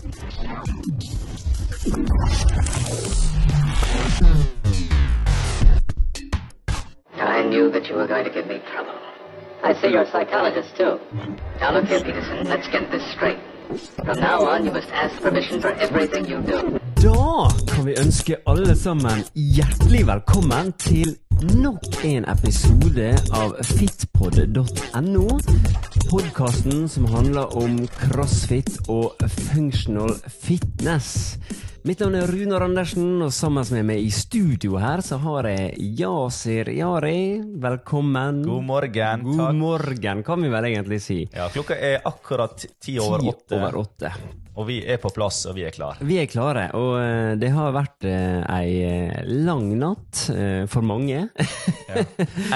I 0.00 0.02
knew 7.42 7.70
that 7.70 7.86
you 7.86 7.96
were 7.96 8.06
going 8.06 8.24
to 8.24 8.30
give 8.30 8.46
me 8.46 8.62
trouble. 8.72 8.94
I 9.62 9.74
see 9.74 9.88
you're 9.88 10.02
a 10.02 10.10
psychologist, 10.10 10.74
too. 10.74 10.98
Now 11.60 11.74
look 11.74 11.84
here, 11.84 12.00
Peterson, 12.00 12.46
let's 12.46 12.66
get 12.68 12.90
this 12.90 13.04
straight. 13.12 13.40
From 14.02 14.18
now 14.20 14.48
on, 14.48 14.64
you 14.64 14.72
must 14.72 14.88
ask 14.88 15.20
permission 15.20 15.60
for 15.60 15.72
everything 15.72 16.26
you 16.26 16.40
do. 16.40 16.80
Da 17.00 17.48
kan 17.68 17.86
vi 17.86 17.94
ønske 17.96 18.36
alle 18.44 18.74
sammen 18.76 19.22
hjertelig 19.32 20.02
velkommen 20.04 20.68
til 20.82 21.14
nok 21.56 21.86
en 22.04 22.26
episode 22.28 23.14
av 23.32 23.54
fitpod.no. 23.70 25.24
Podkasten 26.10 26.84
som 26.92 27.08
handler 27.08 27.56
om 27.56 27.78
crossfit 28.02 28.68
og 28.92 29.16
functional 29.38 30.12
fitness. 30.28 31.38
Mitt 31.80 32.02
navn 32.04 32.18
er 32.18 32.28
Runar 32.28 32.60
Andersen, 32.66 33.22
og 33.24 33.30
sammen 33.32 33.64
med 33.72 33.86
meg 33.88 34.02
i 34.04 34.10
studio 34.12 34.76
her 34.76 35.00
så 35.00 35.16
har 35.22 35.46
jeg 35.48 35.78
Yasir 35.96 36.68
Yari. 36.76 37.40
Velkommen. 37.62 38.42
God 38.44 38.66
morgen. 38.68 39.24
God 39.24 39.40
takk. 39.40 39.56
morgen, 39.56 40.20
kan 40.26 40.44
vi 40.44 40.52
vel 40.52 40.68
egentlig 40.74 41.00
si. 41.00 41.22
Ja, 41.32 41.48
klokka 41.48 41.78
er 41.80 42.04
akkurat 42.04 42.66
ti 42.76 42.98
over 43.00 43.24
åtte, 43.32 43.56
over 43.56 43.80
åtte. 43.80 44.12
og 44.60 44.66
vi 44.68 44.82
er 44.84 45.00
på 45.00 45.08
plass, 45.16 45.38
og 45.48 45.56
vi 45.56 45.64
er 45.64 45.72
klare. 45.72 46.04
Vi 46.04 46.18
er 46.20 46.28
klare, 46.28 46.66
og 46.76 46.98
eh, 47.00 47.32
det 47.40 47.48
har 47.56 47.72
vært 47.72 48.04
eh, 48.04 48.42
ei 48.44 48.76
eh, 48.84 49.32
lang 49.40 49.72
natt 49.80 50.26
for 50.68 50.84
mange. 50.84 51.30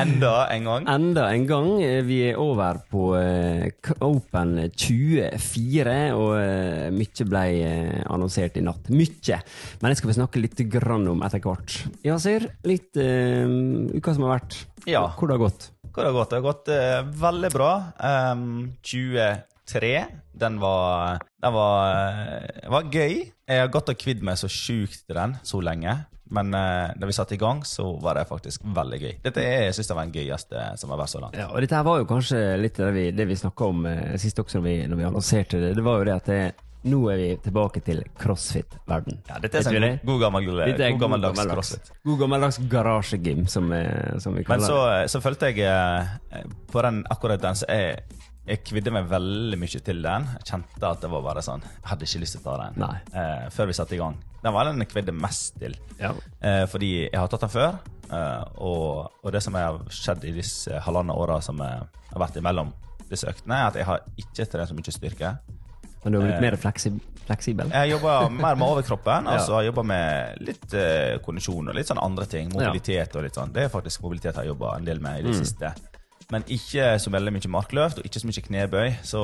Enda 0.02 0.34
en 0.52 0.68
gang. 0.68 0.88
Enda 0.98 1.30
en 1.32 1.48
gang. 1.48 1.72
Vi 2.04 2.20
er 2.28 2.36
over 2.44 2.84
på 2.92 3.08
Open 4.04 4.54
24, 4.68 5.98
og 6.12 6.92
mye 6.92 7.30
ble 7.32 7.46
annonsert 8.04 8.60
i 8.60 8.68
natt. 8.68 8.92
Mye. 8.92 9.13
Men 9.80 9.92
det 9.92 9.98
skal 10.00 10.10
vi 10.10 10.16
snakke 10.18 10.42
litt 10.42 10.60
grann 10.72 11.06
om 11.10 11.22
etter 11.26 11.42
hvert. 11.44 11.78
Yasir, 12.06 12.48
litt 12.66 12.98
eh, 13.00 13.46
uka 13.94 14.14
som 14.16 14.26
har 14.26 14.38
vært. 14.38 14.58
Ja. 14.90 15.06
Hvor 15.16 15.30
det 15.30 15.38
har 15.38 15.44
gått. 15.46 15.68
Hvor 15.94 16.02
det 16.02 16.10
har 16.10 16.16
gått? 16.18 16.30
Det 16.30 16.40
har 16.40 16.46
gått 16.48 16.70
uh, 16.74 17.12
veldig 17.22 17.50
bra. 17.54 17.70
Um, 18.34 18.72
23, 18.82 19.92
den 20.42 20.56
var, 20.62 21.20
den 21.44 21.54
var, 21.54 21.92
uh, 21.94 22.72
var 22.74 22.90
gøy. 22.90 23.20
Jeg 23.30 23.62
har 23.62 23.70
gått 23.72 23.92
og 23.92 24.00
kvidd 24.00 24.24
meg 24.26 24.40
så 24.40 24.50
sjukt 24.50 25.04
til 25.06 25.20
den 25.20 25.38
så 25.46 25.62
lenge. 25.62 25.94
Men 26.34 26.50
uh, 26.56 26.90
da 26.96 27.06
vi 27.06 27.14
satte 27.14 27.36
i 27.36 27.40
gang, 27.40 27.62
så 27.68 27.86
var 28.02 28.18
det 28.18 28.26
faktisk 28.26 28.64
veldig 28.74 29.00
gøy. 29.00 29.12
Dette 29.22 29.44
er, 29.44 29.68
jeg 29.68 29.76
synes 29.76 29.90
det 29.90 29.96
var 29.98 30.08
den 30.08 30.16
gøyeste 30.18 30.66
som 30.80 30.94
har 30.94 31.02
vært 31.02 31.12
så 31.12 31.22
langt. 31.22 31.38
Ja, 31.38 31.50
og 31.52 31.62
dette 31.62 31.78
her 31.78 31.86
var 31.86 32.00
jo 32.00 32.08
kanskje 32.10 32.40
litt 32.58 32.80
det 32.80 32.90
vi, 32.96 33.04
det 33.14 33.28
vi 33.30 33.38
snakka 33.38 33.68
om 33.70 33.84
eh, 33.90 34.16
sist 34.20 34.40
også, 34.40 34.58
når 34.58 34.66
vi, 34.66 34.76
når 34.90 35.00
vi 35.00 35.08
annonserte 35.10 35.60
det. 35.62 35.74
Det 35.78 35.84
var 35.84 36.00
jo 36.00 36.08
det 36.08 36.16
at 36.16 36.30
det, 36.32 36.40
nå 36.84 36.98
er 37.12 37.16
vi 37.16 37.28
tilbake 37.44 37.80
til 37.84 38.02
crossfit-verden. 38.20 39.22
Ja, 39.28 39.38
dette 39.40 39.58
er 39.60 39.64
en 39.64 39.68
sånn 39.70 40.00
god, 40.04 40.20
gammel, 40.20 40.46
Dette 40.66 40.84
er 40.84 40.92
god 40.92 41.00
gammeldags 41.04 41.38
gammeldags- 41.38 41.54
crossfit. 41.54 41.92
God 42.04 42.18
gammeldags 42.20 42.58
garasjegym, 42.72 43.46
som, 43.48 43.72
eh, 43.72 44.18
som 44.18 44.34
vi 44.36 44.44
kaller 44.44 44.66
det. 44.66 44.74
Men 44.74 45.08
så 45.08 45.20
følte 45.24 45.50
jeg 45.52 45.64
eh, 45.64 46.44
På 46.70 46.82
den, 46.82 47.04
akkurat 47.10 47.40
den 47.40 47.54
så 47.56 47.66
jeg, 47.68 48.02
jeg 48.46 48.60
kvidde 48.68 48.92
meg 48.92 49.08
veldig 49.08 49.58
mye 49.58 49.80
til 49.80 50.02
den. 50.04 50.28
Jeg 50.36 50.44
kjente 50.50 50.90
at 50.90 51.00
det 51.00 51.10
var 51.10 51.22
bare 51.24 51.40
sånn 51.42 51.62
Jeg 51.64 51.88
hadde 51.88 52.04
ikke 52.04 52.20
lyst 52.20 52.36
til 52.36 52.44
å 52.44 52.44
ta 52.50 52.68
den 52.68 52.82
eh, 53.14 53.48
før 53.50 53.66
vi 53.66 53.72
satte 53.80 53.94
i 53.96 53.98
gang. 54.02 54.20
Den 54.44 54.52
var 54.52 54.64
den 54.68 54.78
jeg 54.84 54.88
kvidde 54.92 55.12
mest 55.16 55.58
til. 55.58 55.74
Ja. 55.98 56.12
Eh, 56.44 56.66
fordi 56.68 56.92
jeg 57.10 57.16
har 57.18 57.28
tatt 57.32 57.40
den 57.46 57.54
før. 57.56 57.78
eh, 58.12 58.44
og, 58.60 59.10
og 59.24 59.32
det 59.32 59.40
som 59.42 59.54
har 59.56 59.80
skjedd 59.88 60.24
i 60.28 60.32
disse 60.36 60.80
halvannet 60.84 61.16
åra 61.16 61.40
som 61.40 61.56
jeg 61.64 61.80
har 62.12 62.20
vært 62.20 62.36
imellom 62.36 62.72
disse 63.08 63.24
øktene, 63.28 63.54
er 63.56 63.66
at 63.68 63.74
jeg 63.76 63.84
har 63.88 64.00
ikke 64.20 64.46
trent 64.50 64.68
så 64.68 64.74
mye 64.76 64.92
styrke. 64.92 65.30
Men 66.04 66.12
du 66.12 66.18
har 66.20 66.26
blitt 66.26 66.36
Eh, 66.36 66.40
mer 66.50 66.56
fleksib 66.56 67.00
fleksibel? 67.24 67.70
Jeg 67.72 67.90
jobber 67.94 68.28
mer 68.30 68.54
med 68.60 68.68
overkroppen, 68.68 69.26
og 69.32 69.40
så 69.40 69.54
har 69.54 69.62
jeg 69.62 69.70
jobba 69.72 69.82
med 69.88 70.40
litt 70.44 70.74
eh, 70.74 71.18
kondisjon 71.24 71.68
og 71.70 71.74
litt 71.74 71.88
sånn 71.88 72.02
andre 72.04 72.26
ting. 72.26 72.50
Mobilitet 72.52 73.16
og 73.16 73.22
litt 73.24 73.34
sånn. 73.38 73.52
Det 73.54 73.64
er 73.64 73.68
faktisk 73.72 74.02
mobilitet 74.04 74.34
jeg 74.34 74.42
har 74.42 74.50
jobba 74.52 74.74
en 74.76 74.84
del 74.84 75.00
med 75.00 75.24
i 75.24 75.28
Mm. 75.32 75.38
siste. 75.40 75.72
Men 76.32 76.44
ikke 76.50 76.94
så 77.02 77.10
veldig 77.12 77.32
mye 77.36 77.50
markløft 77.52 77.98
og 78.00 78.06
ikke 78.08 78.22
så 78.22 78.28
mye 78.28 78.44
knebøy. 78.46 78.92
Så, 79.04 79.20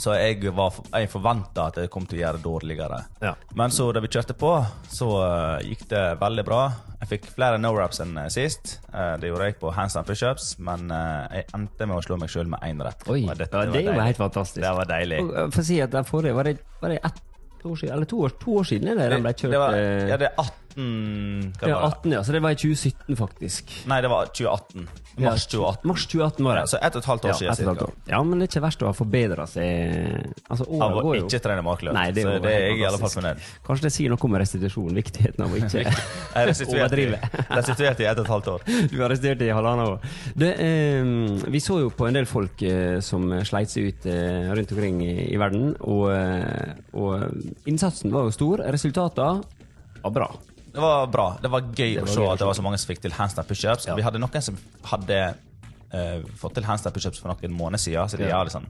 så 0.00 0.16
jeg, 0.18 0.42
var, 0.56 0.74
jeg 0.92 1.08
forventa 1.12 1.68
at 1.70 1.78
jeg 1.80 1.90
kom 1.92 2.04
til 2.08 2.18
å 2.20 2.22
gjøre 2.24 2.40
det 2.40 2.44
dårligere. 2.44 2.98
Ja. 3.24 3.32
Men 3.56 3.72
så 3.74 3.88
da 3.96 4.02
vi 4.04 4.10
kjørte 4.12 4.36
på, 4.38 4.50
så 4.92 5.08
eh, 5.24 5.70
gikk 5.70 5.86
det 5.92 6.02
veldig 6.20 6.44
bra. 6.46 6.60
Jeg 7.00 7.10
fikk 7.14 7.28
flere 7.36 7.60
no-raps 7.60 8.02
enn 8.04 8.16
eh, 8.20 8.28
sist. 8.32 8.76
Eh, 8.92 9.14
det 9.22 9.30
gjorde 9.30 9.48
jeg 9.50 9.58
på 9.62 9.72
handstand 9.76 10.08
pushups, 10.08 10.52
men 10.66 10.90
eh, 10.92 11.40
jeg 11.40 11.48
endte 11.56 11.88
med 11.88 11.98
å 11.98 12.04
slå 12.04 12.20
meg 12.20 12.32
sjøl 12.32 12.50
med 12.52 12.64
én 12.68 12.84
rett. 12.84 13.06
Oi, 13.08 13.22
det, 13.24 13.48
ja, 13.48 13.62
var 13.62 13.72
det 13.72 13.86
var 13.88 14.04
helt 14.10 14.20
fantastisk. 14.20 14.60
Det 14.64 14.74
var 14.80 14.92
deilig. 14.92 15.22
Eh, 15.24 15.48
For 15.54 15.64
å 15.64 15.66
si 15.70 15.80
at 15.84 15.96
den 15.96 16.08
forrige, 16.08 16.36
var 16.36 16.50
det, 16.50 16.58
var 16.82 16.92
det 16.94 17.00
ett 17.00 17.66
år 17.66 17.80
siden, 17.80 17.96
eller 17.96 18.12
to 18.12 18.20
år, 18.22 18.36
to 18.38 18.60
år 18.60 18.68
siden 18.68 18.92
Eller, 18.92 19.08
det 19.08 19.16
den 19.16 19.24
ble 19.26 19.34
kjørt? 19.34 19.52
Det 19.56 19.64
var, 19.64 19.80
eh, 19.80 20.06
ja, 20.12 20.20
det 20.20 20.30
er 20.30 20.36
18 20.44 20.65
hva 20.76 21.68
ja, 21.70 21.78
var 21.78 21.82
det? 21.88 21.96
18, 21.96 22.12
ja, 22.12 22.20
så 22.26 22.32
det 22.36 22.40
var 22.44 22.52
i 22.52 22.58
2017 22.60 23.16
faktisk. 23.16 23.70
Nei, 23.88 24.00
det 24.04 24.10
var 24.12 24.28
2018. 24.28 24.88
Mars 25.24 25.46
2018. 25.48 25.88
Mars 25.88 26.02
2018 26.12 26.44
var 26.44 26.58
det. 26.58 26.60
Ja, 26.60 26.66
så 26.68 26.78
ett 26.84 26.96
og 26.96 27.00
et 27.00 27.08
halvt 27.08 27.24
år 27.24 27.30
Ja, 27.30 27.36
siden 27.38 27.48
og 27.48 27.56
et 27.56 27.66
halvt 27.66 27.78
cirka. 27.80 27.86
år. 27.86 28.10
Ja, 28.12 28.18
men 28.22 28.38
det 28.38 28.44
er 28.46 28.50
ikke 28.52 28.62
verst 28.66 28.82
å 28.84 28.90
ha 28.90 28.92
forbedra 28.98 29.46
seg. 29.48 30.34
Altså, 30.52 30.66
Av 30.76 30.92
å 30.98 31.02
går 31.06 31.16
jo 31.16 31.22
ikke 31.24 31.40
trene 31.46 31.62
makeløp. 31.64 31.94
Nei, 31.96 32.04
det 32.12 32.20
er 32.20 32.28
så 32.28 32.34
jo 32.36 32.42
det 32.44 32.50
er 32.52 32.60
helt 32.60 32.68
jeg 32.68 32.76
i 32.82 32.84
alle 32.90 33.00
fall 33.00 33.12
fantastisk. 33.14 33.48
fornøyd. 33.48 33.64
Kanskje 33.70 33.86
det 33.86 33.92
sier 33.96 34.12
noe 34.12 34.28
om 34.28 34.36
restitusjon, 34.42 34.98
viktigheten 35.00 35.44
av 35.46 35.54
å 35.56 35.60
ikke 35.62 35.84
Jeg 36.36 36.50
restituerte 36.50 36.76
i- 36.76 37.06
overdrive. 37.08 37.20
restituerte 37.60 38.04
i 38.04 38.08
ett 38.10 38.18
og 38.20 38.24
et 38.26 38.32
halvt 38.34 38.50
år. 38.52 38.66
Du 38.92 38.96
har 39.00 39.06
arrestert 39.08 39.40
i 39.46 39.48
halvannet 39.56 39.88
år. 39.94 40.10
Det, 40.36 40.52
eh, 40.60 41.50
vi 41.56 41.60
så 41.64 41.80
jo 41.80 41.88
på 41.96 42.06
en 42.10 42.18
del 42.20 42.28
folk 42.28 42.60
eh, 42.68 42.98
som 43.00 43.24
sleit 43.48 43.72
seg 43.72 43.88
ut 43.94 44.06
eh, 44.12 44.52
rundt 44.52 44.76
omkring 44.76 45.00
i, 45.06 45.14
i 45.32 45.40
verden, 45.40 45.72
og, 45.80 46.10
eh, 46.12 46.76
og 46.92 47.64
innsatsen 47.72 48.12
var 48.12 48.28
jo 48.28 48.36
stor. 48.36 48.62
Resultatene 48.68 49.40
var 50.04 50.12
bra. 50.12 50.28
Det 50.76 50.82
var 50.84 51.06
bra. 51.08 51.26
Det 51.40 51.48
var 51.48 51.64
gøy 51.72 51.94
Det 51.96 52.02
å 52.04 52.06
se 52.12 52.20
gøy 52.20 52.28
at 52.34 52.42
det 52.42 52.46
var 52.50 52.56
så 52.58 52.62
mange 52.66 52.78
som 52.82 52.90
fikk 52.90 53.00
til 53.06 53.14
handstand 53.16 53.48
pushups. 53.48 53.86
Ja. 53.88 53.94
Vi 53.96 54.04
hadde 54.04 54.20
noen 54.20 54.42
som 54.44 54.58
hadde 54.90 55.20
uh, 55.94 56.26
fått 56.36 56.58
til 56.58 56.66
handstand 56.68 56.92
pushups 56.96 57.22
for 57.22 57.32
noen 57.32 57.54
måneder 57.56 57.80
siden, 57.80 58.10
så 58.12 58.20
de 58.20 58.28
Ja. 58.28 58.36
har 58.36 58.44
liksom 58.50 58.66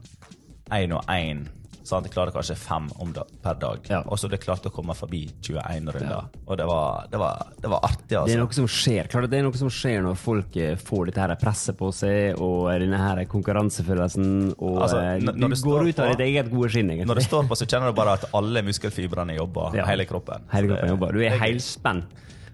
én 0.71 0.93
og 0.95 1.03
én. 1.11 1.47
At 1.95 2.03
de 2.03 2.09
klarer 2.11 2.33
kanskje 2.35 2.55
fem 2.59 2.89
om 2.99 3.13
da, 3.15 3.23
per 3.43 3.55
dag. 3.61 3.85
Ja. 3.87 4.01
Og 4.11 4.19
så 4.19 4.27
jeg 4.29 4.41
klarte 4.43 4.67
å 4.67 4.73
komme 4.75 4.93
forbi 4.97 5.21
21 5.41 5.87
runder. 5.95 6.27
Og 6.45 6.57
det 6.59 6.65
var, 6.67 7.07
det, 7.11 7.17
var, 7.21 7.45
det 7.63 7.71
var 7.71 7.79
artig, 7.87 8.07
Det 8.09 8.17
er 8.17 8.21
altså. 8.25 8.39
noe 8.43 8.57
som 8.57 8.67
skjer 8.67 9.07
Klart 9.11 9.29
det 9.31 9.39
er 9.39 9.45
noe 9.47 9.61
som 9.61 9.69
skjer 9.71 10.03
når 10.03 10.19
folk 10.19 10.57
eh, 10.59 10.75
får 10.75 11.05
dette 11.09 11.23
her 11.23 11.35
presset 11.39 11.77
på 11.79 11.91
seg, 11.95 12.35
og 12.43 12.67
denne 12.83 12.99
her 12.99 13.23
konkurransefølelsen, 13.31 14.55
og 14.57 14.81
Altså, 14.83 14.99
eh, 15.01 15.19
når- 15.23 15.55
du 15.55 15.61
går 15.69 15.87
ut 15.89 15.99
av 16.03 16.11
ditt 16.11 16.25
eget 16.27 16.51
gode 16.51 16.69
skinn, 16.69 16.89
egentlig. 16.91 17.07
Når 17.07 17.15
det 17.21 17.27
står 17.29 17.47
på, 17.47 17.55
så 17.55 17.65
kjenner 17.65 17.91
du 17.93 17.97
bare 17.97 18.13
at 18.19 18.25
alle 18.33 18.61
muskelfibrene 18.67 19.37
jobber. 19.37 19.75
Ja. 19.75 19.85
Hele 19.85 20.05
kroppen. 20.05 20.43
Hele 20.51 20.67
kroppen 20.67 20.83
det- 20.87 20.95
jobber. 20.95 21.11
Du 21.13 21.21
er 21.23 21.37
helspent. 21.39 22.05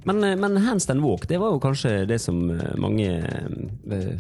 Men, 0.06 0.22
hands 0.22 0.42
men 0.42 0.58
handstand 0.66 1.02
walk, 1.02 1.28
det 1.28 1.40
var 1.40 1.52
jo 1.52 1.60
kanskje 1.64 2.06
det 2.08 2.20
som 2.20 2.50
eh, 2.52 2.76
mange 2.76 3.08
eh, 3.24 4.18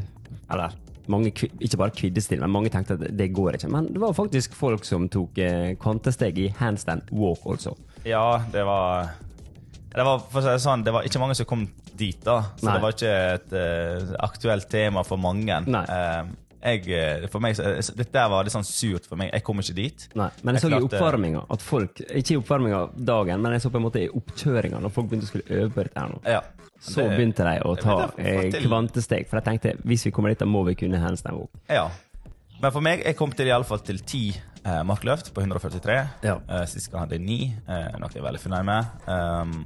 Eller 0.50 0.72
mange, 1.12 1.34
ikke 1.59 1.78
bare 1.80 1.91
kvidde 1.96 2.22
til, 2.24 2.40
men 2.40 2.52
mange 2.53 2.69
tenkte 2.74 2.96
at 2.96 3.18
det- 3.18 3.31
går 3.34 3.58
ikke. 3.58 3.69
Men 3.72 3.88
det 3.94 4.00
var 4.02 4.14
faktisk 4.14 4.53
folk 4.56 4.86
som 4.86 5.09
tok 5.09 5.38
eh, 5.38 5.75
kvantesteg 5.75 6.38
i 6.38 6.47
handstand 6.59 7.02
walk 7.12 7.44
også. 7.46 7.75
Ja, 8.06 8.41
det 8.52 8.66
var 8.66 9.09
Det 9.94 10.03
var 10.03 10.19
si 10.31 10.53
sånn, 10.64 10.84
det 10.84 10.94
var 10.94 11.03
ikke 11.03 11.19
mange 11.19 11.36
som 11.36 11.46
kom 11.46 11.68
dit, 11.96 12.18
da. 12.24 12.40
Så 12.58 12.66
Nei. 12.66 12.74
det 12.74 12.81
var 12.81 12.96
ikke 12.96 13.34
et 13.36 13.52
uh, 13.53 14.16
aktuelt 14.25 14.69
tema 14.69 15.03
for 15.06 15.18
mange. 15.22 15.59
Nei. 15.69 15.84
Eh, 15.86 16.24
jeg, 16.63 16.88
eh, 16.96 17.28
for 17.31 17.44
meg, 17.44 17.57
så 17.57 17.96
Dette 17.97 18.25
var 18.31 18.46
litt 18.47 18.53
sånn 18.56 18.66
surt 18.68 19.07
for 19.09 19.19
meg. 19.19 19.31
Jeg 19.35 19.44
kom 19.44 19.59
ikke 19.59 19.75
dit. 19.78 20.06
Nei, 20.16 20.29
men 20.44 20.56
jeg 20.56 20.63
så 20.63 20.72
klarte... 20.72 20.84
i 20.84 20.88
oppvarminga 20.88 21.41
at 21.56 21.66
folk 21.66 22.01
Ikke 22.06 22.35
i 22.35 22.40
oppvarminga 22.40 22.81
dagen, 23.12 23.44
men 23.44 23.57
jeg 23.57 23.66
så 23.66 23.72
på 23.74 23.81
en 23.81 23.88
måte 23.88 24.03
i 24.03 24.09
oppkjøringa, 24.09 24.79
når 24.84 24.94
folk 24.96 25.12
begynte 25.12 25.28
å 25.28 25.31
skulle 25.34 25.59
øve 25.59 25.73
på 25.75 25.84
dette 25.84 26.00
her 26.00 26.13
nå. 26.13 26.22
Ja. 26.29 26.41
Så 26.84 27.03
Det- 27.03 27.18
begynte 27.18 27.46
de 27.47 27.59
å 27.68 27.75
ta 27.79 27.97
få 28.07 28.23
eh, 28.23 28.57
kvantesteg. 28.63 29.28
For 29.29 29.40
jeg 29.40 29.46
tenkte 29.50 29.75
hvis 29.84 30.07
vi 30.07 30.12
kommer 30.16 30.34
dit, 30.34 30.40
da 30.40 30.46
må 30.50 30.63
vi 30.68 30.75
kunne 30.79 31.00
handstand 31.03 31.40
walk. 31.40 31.62
Ja. 31.72 31.90
Men 32.62 32.72
for 32.72 32.84
meg, 32.84 33.03
jeg 33.03 33.18
kom 33.19 33.31
til 33.35 33.47
i 33.47 33.52
alle 33.56 33.68
fall 33.68 33.79
til 33.84 34.00
ti 34.00 34.25
eh, 34.63 34.84
markløft 34.88 35.34
på 35.35 35.44
143. 35.44 35.96
Ja. 36.23 36.38
Eh, 36.47 36.66
sist 36.72 36.91
gang 36.91 37.06
hadde 37.06 37.19
jeg 37.19 37.26
ni, 37.26 37.40
eh, 37.67 37.96
noe 37.99 38.11
jeg 38.11 38.23
er 38.23 38.28
veldig 38.29 38.43
fornøyd 38.43 38.67
med. 38.67 38.85
Um, 39.08 39.66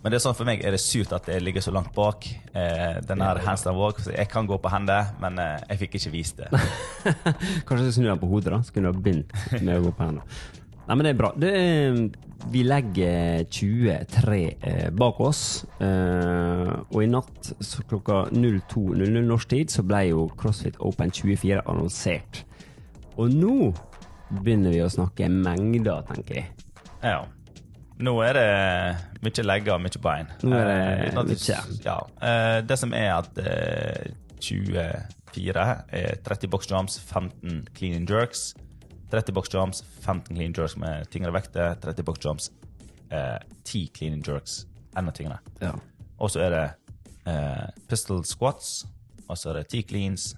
men 0.00 0.12
det 0.12 0.16
er 0.16 0.22
sånn 0.24 0.36
for 0.36 0.48
meg 0.48 0.62
er 0.64 0.72
det 0.72 0.80
surt 0.80 1.10
at 1.12 1.26
jeg 1.28 1.42
ligger 1.44 1.64
så 1.64 1.72
langt 1.76 1.92
bak 1.96 2.24
eh, 2.56 3.00
den 3.04 3.20
her 3.20 3.40
handstand 3.44 3.76
walk. 3.76 4.00
Så 4.00 4.14
jeg 4.14 4.30
kan 4.32 4.48
gå 4.48 4.56
på 4.56 4.72
hender, 4.72 5.12
men 5.20 5.36
eh, 5.42 5.58
jeg 5.68 5.82
fikk 5.82 5.98
ikke 5.98 6.14
vist 6.14 6.40
det. 6.40 6.48
Kanskje 7.68 7.84
du 7.84 7.92
snur 7.92 8.08
den 8.14 8.22
på 8.22 8.30
hodet, 8.30 8.54
da. 8.54 8.62
Så 8.64 8.72
kunne 8.72 8.88
du 8.88 8.96
ha 8.96 9.04
begynt 9.04 9.34
med 9.60 9.76
å 9.76 9.84
gå 9.84 9.92
på 9.98 10.08
hender. 10.08 10.40
Nei, 10.86 10.96
men 10.96 11.04
det 11.04 11.12
er 11.12 11.18
bra. 11.20 11.30
Det 11.36 11.50
er, 11.54 11.98
vi 12.50 12.62
legger 12.64 13.44
23 13.52 14.38
eh, 14.40 14.86
bak 14.96 15.20
oss. 15.20 15.42
Eh, 15.84 16.70
og 16.88 16.96
i 17.04 17.10
natt 17.10 17.52
så 17.60 17.84
klokka 17.90 18.22
02.00 18.32 19.20
norsk 19.20 19.52
tid 19.52 19.74
så 19.74 19.84
ble 19.86 20.06
jo 20.08 20.24
CrossFit 20.40 20.80
Open 20.80 21.12
24 21.12 21.60
annonsert. 21.60 22.40
Og 23.20 23.36
nå 23.36 23.74
begynner 24.40 24.72
vi 24.72 24.80
å 24.80 24.88
snakke 24.90 25.28
mengder, 25.28 26.06
tenker 26.08 26.40
jeg. 26.40 26.48
Ja. 27.04 27.20
Nå 28.00 28.14
er 28.24 28.32
det 28.38 29.22
mye 29.24 29.44
legger 29.44 29.74
og 29.76 29.82
mye 29.84 30.00
bein. 30.02 30.30
Nå 30.42 30.56
er 30.56 30.64
det 30.70 30.78
Eh, 30.80 31.18
at 31.20 31.26
du- 31.28 31.34
mye. 31.34 31.60
Ja. 31.84 31.98
Uh, 32.22 32.60
det 32.66 32.78
som 32.80 32.92
er 32.96 33.12
at 33.18 33.38
uh, 33.38 34.12
24 34.40 35.84
er 35.92 36.16
30 36.24 36.48
box 36.50 36.66
jumps, 36.70 36.98
15 36.98 37.68
clean 37.76 37.94
and 38.00 38.08
jerks, 38.10 38.54
30 39.12 39.32
box 39.34 39.48
jumps, 39.54 39.82
15 40.00 40.36
clean 40.36 40.54
jerks 40.56 40.76
med 40.76 41.06
tyngre 41.10 41.32
vekter, 41.34 41.74
30 41.82 42.02
box 42.06 42.24
jumps, 42.24 42.50
eh, 43.10 43.38
10 43.64 43.90
clean 43.94 44.12
and 44.14 44.24
jerks, 44.28 44.66
enda 44.96 45.12
tyngre. 45.12 45.38
Ja. 45.60 45.72
Og 46.18 46.30
så 46.30 46.40
er 46.46 46.50
det 46.50 46.64
eh, 47.26 47.68
pistol 47.88 48.24
squats, 48.24 48.86
og 49.28 49.36
så 49.38 49.50
er 49.50 49.60
det 49.60 49.68
10 49.68 49.82
cleans, 49.90 50.34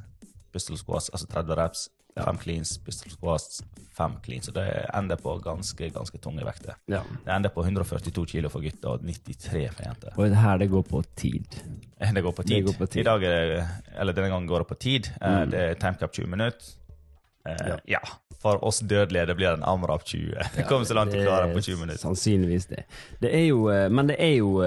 pistol 0.53 0.76
squats, 0.81 1.11
altså 1.12 1.26
30 1.31 1.55
reps, 1.56 1.88
5 2.17 2.38
cleans, 2.43 2.79
pistol 2.85 3.12
squats, 3.14 3.62
fem 3.97 4.12
cleans. 4.25 4.47
Så 4.47 4.53
det 4.53 4.67
ender 4.94 5.17
på 5.17 5.32
ganske, 5.44 5.88
ganske 5.94 6.19
tunge 6.20 6.44
vekter. 6.44 6.75
ja. 6.93 7.00
Det 7.25 7.32
ender 7.32 7.49
på 7.55 7.64
142 7.64 8.26
kilo 8.26 8.49
for 8.53 8.61
gutter 8.61 8.88
og 8.99 9.00
93 9.05 9.70
for 9.73 9.85
jenter. 9.87 10.12
Og 10.19 10.29
det 10.29 10.37
her, 10.37 10.59
det 10.59 10.70
går 10.70 10.82
på 10.82 11.03
tid. 11.17 11.47
Det 12.14 12.23
går 12.23 12.32
på 12.35 12.43
tid. 12.43 12.64
Går 12.67 12.75
på 12.79 12.87
tid. 12.91 13.00
I 13.00 13.05
dag 13.05 13.23
er 13.25 13.49
det, 13.55 13.64
eller 14.00 14.12
denne 14.12 14.29
gangen 14.29 14.49
går 14.50 14.59
det 14.64 14.69
på 14.69 14.79
tid. 14.82 15.09
Eh, 15.23 15.31
Mm. 15.43 15.50
Det 15.50 15.61
er 15.70 15.75
timecap 15.75 16.12
20 16.12 16.26
minutter. 16.26 16.67
Eh, 17.47 17.69
Ja. 17.69 17.76
ja. 17.87 18.00
For 18.43 18.59
oss 18.64 18.81
dødelige 18.81 19.26
det 19.26 19.37
blir 19.38 19.53
en 19.55 19.62
AMRAP 19.62 20.03
20. 20.05 20.35
Det 20.56 20.64
kommer 20.67 20.85
så 20.85 20.94
langt 20.99 21.12
du 21.12 21.20
klarer 21.23 21.49
er 21.49 21.55
på 21.55 21.61
20 21.62 21.76
minutter. 21.79 22.00
Sannsynligvis 22.03 22.67
det. 22.67 22.85
det 23.23 23.31
er 23.35 23.47
jo, 23.47 23.69
eh, 23.70 23.88
men 23.88 24.06
det 24.11 24.17
er 24.19 24.35
jo 24.41 24.59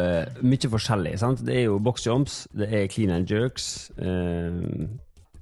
mye 0.41 0.69
forskjellig. 0.71 1.17
Sant? 1.19 1.43
Det 1.45 1.55
er 1.57 1.65
jo 1.67 1.77
boxjumps, 1.79 2.47
det 2.55 2.71
er 2.73 2.87
clean 2.87 3.11
and 3.11 3.27
jerks. 3.29 3.91
eh, 3.99 4.87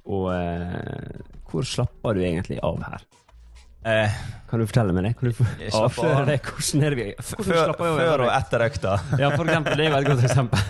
og 0.06 0.30
eh, 0.36 1.20
hvor 1.52 1.64
slapper 1.68 2.18
du 2.18 2.24
egentlig 2.26 2.60
av 2.64 2.82
her? 2.84 3.04
Eh, 3.86 4.12
Kan 4.48 4.62
du 4.62 4.66
fortelle 4.70 4.94
meg 4.96 5.04
det? 5.04 5.10
Kan 5.20 5.28
du 5.28 5.34
slapper 5.36 5.76
avsløre 5.84 6.20
av. 6.22 6.28
det? 6.30 6.36
Hvordan 6.48 6.84
er 6.88 6.94
det 6.94 6.98
vi 7.00 7.06
hvordan 7.20 7.48
før, 7.50 7.72
før 7.98 8.22
og 8.24 8.30
etter 8.32 8.64
økta. 8.70 8.94
Ja, 9.20 9.30
for 9.36 9.44
eksempel. 9.44 9.76
Det 9.76 9.86
er 9.86 9.90
jo 9.92 9.98
et 9.98 10.08
godt 10.08 10.24
eksempel. 10.24 10.62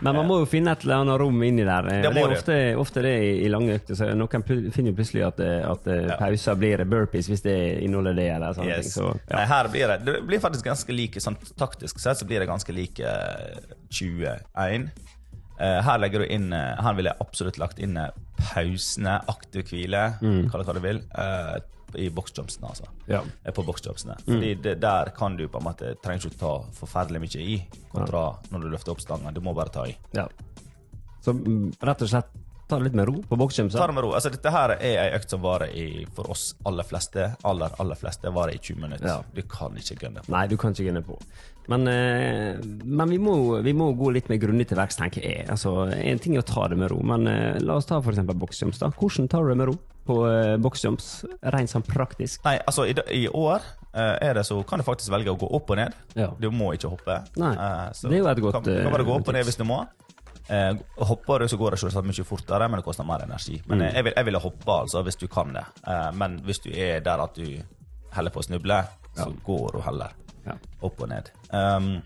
Men 0.00 0.16
man 0.16 0.26
må 0.30 0.38
jo 0.40 0.46
finne 0.48 0.72
et 0.72 0.86
eller 0.86 1.02
annet 1.02 1.20
rom 1.20 1.42
inni 1.44 1.66
der. 1.68 1.90
Eh, 1.92 2.00
Det 2.06 2.12
det 2.16 2.22
er 2.24 2.32
ofte, 2.38 2.56
ofte 2.80 3.04
det 3.04 3.12
i, 3.44 3.50
lange 3.52 3.76
økter. 3.76 3.98
Så 4.00 4.08
noen 4.16 4.46
finner 4.48 4.90
jo 4.90 4.96
plutselig 4.96 5.26
at, 5.28 5.40
eh, 5.44 5.60
at 5.74 5.86
eh, 5.92 6.00
Ja. 6.08 6.16
pauser 6.22 6.56
blir 6.62 6.84
burpees 6.88 7.28
hvis 7.28 7.44
det 7.44 7.58
inneholder 7.84 8.16
det. 8.16 8.28
eller 8.38 8.56
sånne 8.56 8.80
ting. 8.80 8.90
Så, 8.96 9.10
ja. 9.28 9.36
Nei, 9.36 9.44
her 9.52 9.68
blir 9.76 9.92
det, 9.92 9.98
det 10.08 10.16
blir 10.32 10.40
faktisk 10.40 10.64
ganske 10.72 10.96
like 10.96 11.20
sånn 11.20 11.36
taktisk 11.60 12.00
sett 12.00 12.16
så 12.22 12.24
blir 12.24 12.40
det 12.40 12.48
ganske 12.48 12.72
like 12.72 13.04
eh, 13.04 13.76
21. 13.92 14.88
Eh, 15.60 15.78
her 15.86 15.98
legger 16.02 16.24
du 16.24 16.26
inn 16.34 16.48
eh, 16.52 16.80
Her 16.82 16.96
ville 16.98 17.12
jeg 17.12 17.20
absolutt 17.22 17.58
lagt 17.62 17.78
inn 17.78 17.96
eh, 17.96 18.10
pausene, 18.40 19.20
aktiv 19.30 19.68
hvile, 19.70 20.18
Mm. 20.20 20.48
kall 20.50 20.64
det 20.64 20.66
hva 20.68 20.74
du 20.74 20.80
vil, 20.82 21.02
i 21.94 22.08
boxjumpsene, 22.10 22.66
altså. 22.66 22.88
Ja. 23.06 23.20
På 23.54 23.62
boxjumpsene. 23.62 24.16
Mm. 24.26 24.32
Fordi 24.32 24.54
det, 24.64 24.72
der 24.82 25.12
kan 25.14 25.36
du 25.38 25.44
på 25.48 25.60
en 25.60 25.68
måte 25.68 25.92
trenger 26.02 26.26
ikke 26.26 26.40
ta 26.40 26.54
forferdelig 26.74 27.20
mye 27.22 27.44
i, 27.44 27.58
kontra 27.92 28.24
når 28.50 28.64
du 28.64 28.72
løfter 28.72 28.90
opp 28.96 29.00
stangen. 29.04 29.30
Du 29.36 29.38
må 29.44 29.54
bare 29.54 29.70
ta 29.70 29.84
i. 29.86 29.94
Ja. 30.16 30.26
Så 31.22 31.36
mm, 31.38 31.76
rett 31.86 32.02
og 32.02 32.10
slett 32.10 32.32
ta 32.66 32.78
det 32.80 32.88
litt 32.88 32.96
med 32.98 33.06
ro 33.06 33.14
på 33.28 33.36
boxjumps. 33.38 33.76
Ta 33.78 33.86
det 33.86 33.94
med 33.94 34.02
ro. 34.08 34.10
Altså, 34.16 34.32
dette 34.34 34.50
her 34.50 34.74
er 34.74 34.82
ei 35.04 35.08
økt 35.20 35.30
som 35.30 35.42
varer 35.44 35.70
i, 35.70 35.86
for 36.16 36.30
oss 36.34 36.48
aller 36.66 36.86
fleste, 36.88 37.28
aller, 37.46 37.74
aller 37.78 37.98
fleste, 38.00 38.32
varer 38.34 38.56
i 38.56 38.58
20 38.58 38.80
minutter. 38.88 39.06
Ja. 39.06 39.20
Du 39.36 39.42
kan 39.48 39.76
ikke 39.78 39.98
gunne 40.02 40.24
på. 40.24 40.32
Nei, 40.34 40.46
du 40.50 40.56
kan 40.60 40.74
ikke 40.74 40.88
gunne 40.90 41.04
på. 41.06 41.18
Men, 41.72 41.86
eh, 41.88 42.58
men 42.84 43.08
vi, 43.08 43.16
må, 43.18 43.34
vi 43.64 43.72
må 43.72 43.86
gå 43.96 44.10
litt 44.12 44.28
mer 44.28 44.36
grundig 44.42 44.66
til 44.68 44.76
verks, 44.76 44.98
tenker 45.00 45.24
jeg. 45.24 45.46
Altså, 45.48 45.86
En 45.96 46.18
ting 46.20 46.34
er 46.36 46.42
å 46.42 46.46
ta 46.48 46.66
det 46.68 46.76
med 46.76 46.90
ro, 46.92 46.98
men 47.02 47.26
eh, 47.30 47.56
la 47.64 47.78
oss 47.80 47.86
ta 47.88 48.00
f.eks. 48.04 48.20
boksjumps. 48.34 48.82
da. 48.82 48.90
Hvordan 48.98 49.28
tar 49.32 49.44
du 49.46 49.52
det 49.54 49.56
med 49.62 49.70
ro 49.70 49.76
på 50.04 50.18
eh, 50.28 50.56
boxjumps, 50.60 51.08
rent 51.54 51.72
sånn 51.72 51.86
praktisk? 51.88 52.42
Nei, 52.44 52.58
altså 52.68 52.84
i, 52.90 52.92
i 53.16 53.22
år 53.32 53.62
eh, 53.94 54.16
er 54.28 54.34
det 54.36 54.44
så 54.44 54.58
kan 54.68 54.82
du 54.82 54.84
faktisk 54.84 55.08
velge 55.14 55.32
å 55.32 55.38
gå 55.40 55.48
opp 55.56 55.72
og 55.72 55.80
ned. 55.80 55.96
Ja. 56.20 56.28
Du 56.38 56.50
må 56.52 56.74
ikke 56.76 56.90
hoppe. 56.92 57.22
Nei, 57.40 57.54
så 57.96 58.10
det 58.12 58.18
er 58.18 58.26
jo 58.26 58.32
et 58.34 58.42
godt, 58.44 58.58
kan, 58.60 58.82
kan 58.84 58.92
bare 58.92 59.06
gå 59.08 59.14
opp 59.16 59.30
og 59.32 59.38
ned 59.38 59.48
hvis 59.48 59.56
du 59.60 59.64
må. 59.68 59.80
Eh, 60.52 60.74
hopper 61.08 61.40
du, 61.40 61.48
så 61.48 61.56
går 61.56 61.72
det 61.72 61.78
selvsagt 61.80 62.04
mye 62.04 62.26
fortere, 62.28 62.66
men 62.68 62.82
det 62.82 62.84
koster 62.84 63.06
mer 63.08 63.24
energi. 63.24 63.62
Men 63.64 63.80
Mm. 63.80 63.86
jeg, 63.94 64.04
vil, 64.04 64.12
jeg 64.20 64.24
ville 64.28 64.42
hoppe 64.44 64.74
altså, 64.82 65.00
hvis 65.06 65.16
du 65.16 65.24
kan 65.32 65.54
det. 65.56 65.64
Eh, 65.88 66.10
men 66.20 66.36
hvis 66.44 66.60
du 66.60 66.68
er 66.76 67.00
der 67.00 67.24
at 67.24 67.40
du 67.40 67.46
heller 68.12 68.30
på 68.34 68.42
å 68.42 68.44
snuble, 68.44 68.82
så 69.16 69.30
går 69.46 69.78
du 69.78 69.80
heller 69.88 70.12
Ja. 70.46 70.56
opp 70.82 71.00
og 71.00 71.08
ned. 71.08 71.30
Um, 71.52 72.02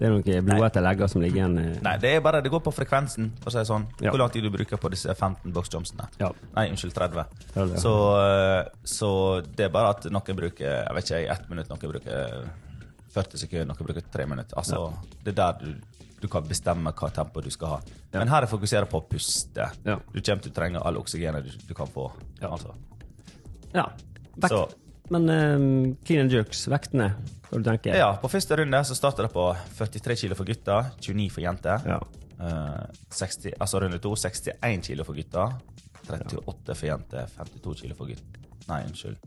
Det 0.00 0.06
er 0.08 0.12
noen 0.14 0.44
blodete 0.46 0.80
legger 0.80 1.08
som 1.12 1.20
ligger 1.20 1.36
igjen. 1.42 1.58
eh, 1.60 1.80
nei, 1.84 1.96
det 2.00 2.14
er 2.16 2.20
bare 2.24 2.40
det 2.40 2.50
går 2.50 2.62
på 2.64 2.72
frekvensen, 2.72 3.32
for 3.42 3.50
å 3.50 3.52
si 3.52 3.58
det 3.58 3.66
sånn. 3.68 3.84
Ja. 4.00 4.10
Hvor 4.10 4.18
lang 4.22 4.30
tid 4.32 4.42
du 4.46 4.50
bruker 4.50 4.78
på 4.80 4.88
disse 4.90 5.12
15 5.14 5.52
boxjumpsene. 5.52 6.06
Ja. 6.18 6.30
Nei, 6.56 6.70
unnskyld, 6.70 6.94
30. 6.94 7.26
30, 7.52 7.74
ja. 7.74 7.82
Så, 7.82 7.92
eh, 8.22 8.64
så 8.84 9.10
det 9.44 9.66
er 9.66 9.68
bare 9.74 9.90
at 9.90 10.04
noen 10.10 10.36
bruker 10.40 10.64
jeg 10.86 10.94
vet 10.94 11.04
ikke, 11.10 11.30
ett 11.36 11.50
minutt, 11.50 11.68
noen 11.68 11.92
bruker 11.92 12.48
40 13.12 13.36
sekunder, 13.42 13.66
noen 13.66 13.86
bruker 13.90 14.02
tre 14.10 14.24
minutter. 14.26 14.56
Altså, 14.56 14.92
Det 15.22 15.32
er 15.34 15.36
der 15.42 15.52
du, 15.60 15.74
du 16.22 16.28
kan 16.28 16.44
bestemme 16.48 16.92
hva 16.92 17.10
tempo 17.12 17.42
du 17.42 17.50
skal 17.50 17.68
ha. 17.68 17.80
Men 18.14 18.28
her 18.28 18.42
er 18.42 18.46
fokuseret 18.46 18.88
på 18.88 19.02
å 19.02 19.06
puste. 19.08 19.68
Ja. 19.84 19.98
Du 20.14 20.20
kommer 20.22 20.42
til 20.42 20.50
å 20.52 20.54
trenge 20.54 20.80
all 20.82 20.96
oksygenet 20.96 21.44
du, 21.44 21.50
du 21.68 21.74
kan 21.74 21.86
få. 21.86 22.10
Ja. 22.40 22.48
Altså. 22.54 22.72
Ja. 23.74 23.84
Så 24.48 24.64
Men 25.10 25.28
eh, 25.28 25.96
clean 26.06 26.24
and 26.24 26.32
jerks, 26.32 26.64
vektene, 26.70 27.10
hva 27.50 27.58
du 27.58 27.66
tenker 27.66 27.96
ja, 27.98 28.12
på 28.22 28.30
første 28.30 28.56
runde 28.60 28.80
så 28.86 28.94
starter 28.94 29.26
det 29.26 29.32
på 29.34 29.48
43 29.78 30.16
kilo 30.24 30.36
for 30.38 30.46
gutter, 30.46 30.92
29 31.02 31.28
for 31.34 31.42
jenter. 31.44 31.86
Ja. 31.90 32.00
Uh, 32.40 32.84
60, 33.12 33.56
altså 33.60 33.80
runde 33.82 33.98
to 34.00 34.14
61 34.16 34.86
kilo 34.86 35.04
for 35.04 35.18
gutter, 35.18 35.56
38 36.06 36.76
for 36.78 36.86
jenter, 36.88 37.26
52 37.36 37.74
kilo 37.82 37.96
for 37.98 38.08
gutter. 38.08 38.38
Nei, 38.70 38.84
unnskyld. 38.86 39.18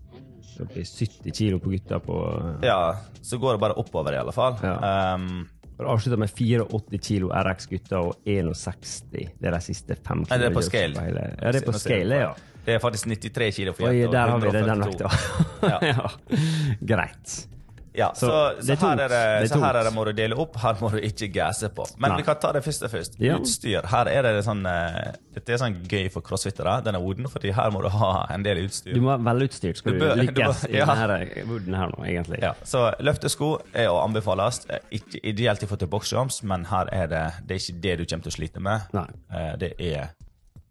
Det 0.54 0.70
blir 0.70 0.86
70 0.88 1.36
kilo 1.36 1.60
på 1.60 1.74
gutta 1.74 2.00
på 2.02 2.16
uh, 2.32 2.64
Ja, 2.66 2.80
så 3.22 3.38
går 3.42 3.58
det 3.58 3.62
bare 3.66 3.78
oppover 3.82 4.16
i 4.16 4.22
alle 4.22 4.34
fall. 4.34 4.56
Ja. 4.64 4.78
Um, 5.18 5.44
avslutta 5.84 6.18
med 6.22 6.32
84 6.32 7.00
kilo 7.04 7.30
RX-gutter 7.34 8.00
og 8.08 8.24
61. 8.30 9.04
Det 9.42 9.50
er 9.50 9.58
de 9.58 9.62
siste 9.66 9.98
fem 10.06 10.24
Nei, 10.30 10.40
det 10.40 10.48
er 10.48 10.56
på 10.56 10.64
scale. 10.66 10.96
på 10.96 11.06
hele- 11.10 11.28
Ja, 11.42 11.52
det 11.52 11.62
er 11.62 11.68
på 11.68 11.76
scale, 11.82 12.20
ja. 12.24 12.34
Det 12.66 12.76
er 12.76 12.80
faktisk 12.80 13.06
93 13.12 13.56
kilo 13.56 13.74
for 13.74 13.92
jenter. 13.92 14.12
der 14.12 14.28
har 14.30 14.40
vi 14.40 14.52
det, 14.52 14.66
den 14.66 14.82
142. 14.82 15.10
vekta. 15.10 15.70
Ja. 15.70 15.80
ja. 15.94 16.78
Greit. 16.82 17.48
Ja, 17.96 18.08
så, 18.18 18.26
Så 18.58 18.66
så, 18.66 18.74
er 18.74 18.98
her, 18.98 19.02
er 19.06 19.42
det, 19.44 19.50
så 19.52 19.60
her 19.62 19.76
er 19.78 19.84
det 19.86 19.92
må 19.94 20.02
du 20.08 20.12
dele 20.18 20.34
opp, 20.42 20.56
her 20.58 20.80
må 20.82 20.90
du 20.90 20.96
ikke 21.06 21.28
gasse 21.36 21.68
på. 21.70 21.84
Men 22.02 22.10
Nei. 22.10 22.16
vi 22.18 22.26
kan 22.26 22.40
ta 22.42 22.50
det 22.56 22.64
første 22.66 22.90
først. 22.90 23.20
Ja. 23.22 23.36
Utstyr. 23.38 23.86
Her 23.92 24.10
er 24.10 24.26
det 24.26 24.40
sånn 24.48 24.64
eh, 24.66 25.12
Dette 25.36 25.54
er 25.54 25.62
sånn 25.62 25.76
gøy 25.86 26.08
for 26.10 26.26
crossfittere, 26.26 26.80
denne 26.88 26.98
wooden, 27.04 27.30
fordi 27.30 27.52
her 27.54 27.70
må 27.70 27.84
du 27.86 27.92
ha 27.94 28.10
en 28.34 28.42
del 28.48 28.64
utstyr. 28.64 28.96
Du 28.98 29.04
må 29.06 29.12
være 29.14 29.28
velutstyrt 29.28 29.78
skal 29.84 29.94
Du 29.94 30.00
du, 30.00 30.06
bør- 30.08 30.16
du 30.18 30.24
lykkes 30.24 30.64
må- 30.64 30.72
i 30.74 30.80
ja. 30.80 30.88
denne 30.90 31.46
wooden 31.52 31.78
her 31.78 31.94
nå, 31.94 32.02
egentlig. 32.10 32.42
Ja, 32.42 32.56
så 32.66 32.88
løftesko 32.98 33.52
er 33.78 33.92
å 33.94 34.02
anbefales. 34.08 34.64
Eh, 34.74 34.82
Ikke 34.98 35.22
ideelt 35.22 35.62
i 35.62 35.70
forhold 35.70 35.86
til 35.86 35.94
boxjumps, 35.94 36.42
men 36.50 36.66
her 36.74 36.90
er 36.92 37.08
det, 37.14 37.24
det 37.46 37.60
er 37.60 37.62
ikke 37.62 37.82
det 37.86 37.98
du 38.02 38.06
kommer 38.10 38.26
til 38.26 38.34
å 38.34 38.38
slite 38.42 38.60
med. 38.72 38.90
Nei. 38.98 39.06
Eh, 39.38 39.54
Det 39.62 39.74
er 39.78 40.10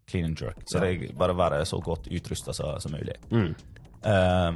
clean 0.09 0.25
and 0.25 0.39
jerk. 0.39 0.61
Så 0.65 0.79
det 0.83 0.91
er 0.93 1.13
bare 1.17 1.33
å 1.35 1.39
være 1.39 1.63
så 1.65 1.79
godt 1.83 2.07
utrusta 2.11 2.53
som, 2.53 2.75
som 2.79 2.91
mulig. 2.91 3.15
Mm. 3.31 3.53
Eh, 4.03 4.51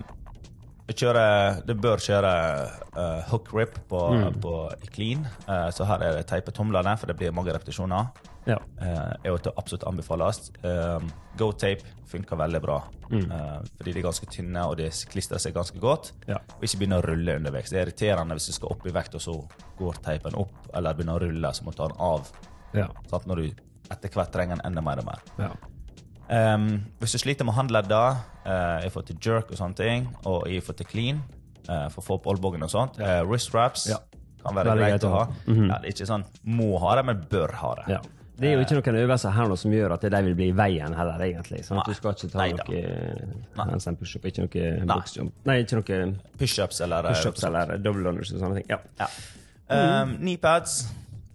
kjører, 0.87 1.61
det 1.67 1.75
bør 1.83 1.99
kjøre 1.99 2.31
uh, 2.95 3.21
hook 3.27 3.49
rip 3.57 3.73
på, 3.91 3.99
Mm. 4.15 4.37
på 4.43 4.53
clean, 4.95 5.25
uh, 5.49 5.67
så 5.75 5.83
her 5.89 5.99
er 6.05 6.15
det 6.15 6.27
teipe 6.29 6.53
tomlene, 6.55 6.93
for 6.97 7.07
det 7.11 7.17
blir 7.19 7.33
mange 7.35 7.51
repetisjoner. 7.51 8.07
Ja. 8.47 8.55
Uh, 8.79 9.11
er 9.19 9.33
jo 9.33 9.37
til 9.43 9.51
absolutt 9.59 9.83
anbefales. 9.89 10.45
Uh, 10.63 11.03
Go 11.37 11.51
tape 11.51 11.83
funker 12.07 12.39
veldig 12.39 12.61
bra, 12.63 12.79
Mm. 13.07 13.31
Eh, 13.31 13.59
fordi 13.77 13.93
de 13.93 13.99
er 14.01 14.03
ganske 14.03 14.27
tynne 14.27 14.63
og 14.67 14.73
de 14.81 14.89
klistrer 15.07 15.39
seg 15.39 15.53
ganske 15.55 15.79
godt. 15.79 16.09
Ja. 16.27 16.41
Og 16.57 16.63
ikke 16.67 16.79
begynner 16.81 16.99
å 16.99 17.05
rulle 17.07 17.37
underveis. 17.39 17.69
Det 17.71 17.79
er 17.79 17.85
irriterende 17.85 18.35
hvis 18.35 18.47
du 18.49 18.55
skal 18.57 18.73
opp 18.73 18.83
i 18.85 18.91
vekt, 18.91 19.15
og 19.15 19.21
så 19.23 19.35
går 19.79 20.01
teipen 20.03 20.35
opp, 20.35 20.51
eller 20.75 20.93
begynner 20.93 21.15
å 21.15 21.21
rulle, 21.23 21.51
så 21.55 21.63
må 21.63 21.71
du 21.71 21.77
ta 21.77 21.87
den 21.87 22.01
av. 22.03 22.27
Ja. 22.75 22.87
Sånn, 23.07 23.23
Når 23.31 23.35
du 23.35 23.61
etter 23.91 24.13
hvert 24.13 24.31
trenger 24.33 24.59
den 24.59 24.65
enda 24.69 24.83
mer 24.85 25.03
og 25.03 25.05
mer. 25.11 25.25
ja. 25.39 25.55
Um, 26.27 26.81
hvis 26.99 27.13
du 27.15 27.21
sliter 27.21 27.45
med 27.47 27.55
håndledder, 27.55 28.17
uh, 28.43 28.83
i 28.83 28.89
forhold 28.91 29.05
til 29.07 29.19
jerk 29.23 29.51
og 29.51 29.59
sånne 29.61 29.77
ting, 29.79 30.09
og 30.27 30.49
i 30.51 30.59
forhold 30.59 30.81
til 30.81 30.89
clean, 30.89 31.21
uh, 31.69 31.87
for 31.93 32.01
å 32.01 32.03
få 32.03 32.17
opp 32.19 32.27
olbuen 32.33 32.65
og 32.67 32.71
sånt, 32.73 32.99
uh, 32.99 33.21
wrist 33.23 33.53
wraps 33.53 33.87
Ja. 33.87 34.01
kan 34.43 34.55
være 34.55 34.75
greit 34.75 34.91
greit 34.91 35.07
å 35.07 35.07
å 35.07 35.13
ha. 35.13 35.23
Mm 35.45 35.55
-hmm. 35.55 35.69
ja, 35.69 35.77
det 35.79 35.87
er 35.87 35.93
ikke 35.95 36.11
sånn 36.11 36.25
må 36.43 36.77
ha 36.79 36.95
det, 36.95 37.05
men 37.05 37.25
bør 37.29 37.51
ha 37.53 37.75
det. 37.75 37.93
ja. 37.93 38.01
Det 38.39 38.47
er 38.47 38.53
jo 38.53 38.59
ikke 38.59 38.91
noen 38.91 39.01
øvelser 39.01 39.31
her 39.33 39.47
nå 39.47 39.55
som 39.57 39.71
gjør 39.71 39.93
at 39.93 40.01
de 40.01 40.21
vil 40.23 40.35
bli 40.35 40.47
i 40.49 40.51
veien 40.51 40.93
heller, 40.93 41.21
egentlig. 41.25 41.63
Sånn 41.65 41.79
at 41.79 41.87
du 41.87 41.93
skal 41.93 42.11
ikke 42.11 42.29
ta 42.29 42.37
Neida. 42.37 42.63
noe 42.67 43.65
handstand 43.65 43.97
pushup, 43.97 44.25
ikke 44.25 44.45
noe 44.45 44.85
boxjump. 44.85 45.33
Nei, 45.45 45.63
ikke 45.63 45.75
noe 45.75 46.13
Pushups 46.37 46.81
eller 46.81 47.01
push 47.01 47.45
eller 47.47 47.77
double 47.77 48.03
runners 48.03 48.31
og 48.33 48.39
sånne 48.39 48.61
ting. 48.61 48.65
Ja. 48.69 48.77
Ja. 48.99 49.07
Um, 50.03 50.17
Kneepads. 50.17 50.85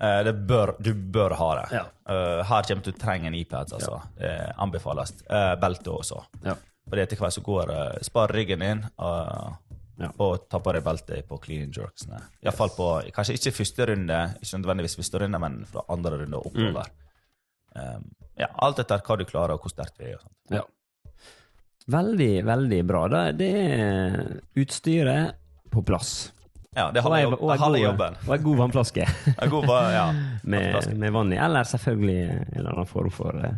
Eh, 0.02 0.20
det 0.26 0.34
bør, 0.48 0.74
du 0.82 0.92
bør 0.94 1.36
ha 1.38 1.50
det. 1.60 1.66
Ja. 1.78 1.84
Eh, 2.12 2.42
her 2.48 2.68
kommer 2.68 2.82
du 2.82 2.90
til 2.90 2.96
å 2.96 3.02
trenge 3.04 3.30
kneepads. 3.32 3.76
Altså. 3.78 4.00
Det 4.18 4.32
anbefales. 4.60 5.14
Uh, 5.30 5.54
belte 5.60 5.94
også. 5.94 6.22
Ja. 6.44 6.56
Fordi 6.88 7.04
etter 7.04 7.20
hvert 7.20 7.36
så 7.36 7.44
går 7.46 7.70
uh, 7.72 8.00
Spar 8.04 8.34
ryggen 8.34 8.64
din 8.64 8.82
uh, 9.00 9.52
Ja. 10.00 10.08
og 10.24 10.48
ta 10.50 10.58
på 10.58 10.72
deg 10.74 10.82
beltet 10.82 11.28
på 11.28 11.36
clean 11.38 11.70
jerksene. 11.70 12.18
Iallfall 12.42 12.72
på 12.74 12.88
Kanskje 13.14 13.36
ikke 13.36 13.52
første 13.60 13.86
runde, 13.92 14.18
ikke 14.40 14.58
nødvendigvis 14.58 14.96
første 14.98 15.20
runde, 15.22 15.38
men 15.38 15.60
fra 15.68 15.84
andre 15.92 16.22
runde 16.22 16.40
og 16.40 16.48
oppover. 16.50 16.88
Mm. 17.76 17.82
Um, 17.82 18.08
ja, 18.40 18.48
alt 18.64 18.80
etter 18.82 19.04
hva 19.04 19.16
du 19.20 19.24
klarer, 19.28 19.54
og 19.54 19.64
hvor 19.64 19.72
sterkt 19.72 20.00
du 20.00 20.06
er. 20.08 20.16
og 20.16 20.24
sånt. 20.24 20.56
Ja. 20.56 20.64
Veldig, 21.92 22.32
veldig 22.46 22.80
bra. 22.86 23.06
da. 23.10 23.22
det 23.36 23.50
er 23.58 24.18
utstyret 24.58 25.38
på 25.72 25.82
plass. 25.86 26.32
Ja, 26.72 26.86
det 26.92 27.02
er 27.02 27.04
Og 27.04 27.12
halve, 27.12 27.36
og 27.36 27.50
ei 27.52 27.58
halve 27.60 27.78
god- 27.78 27.84
jobben. 27.84 28.14
Og 28.28 28.34
en 28.38 28.44
god 28.46 28.56
vannflaske 28.62 29.04
god, 29.52 29.68
ja, 29.92 30.06
med, 30.54 30.96
med 30.96 31.12
vann 31.12 31.32
i. 31.34 31.36
Eller 31.36 31.68
selvfølgelig 31.68 32.22
en 32.30 32.56
eller 32.62 32.72
annen 32.72 32.88
form 32.88 33.10
for 33.12 33.36
uh, 33.36 33.50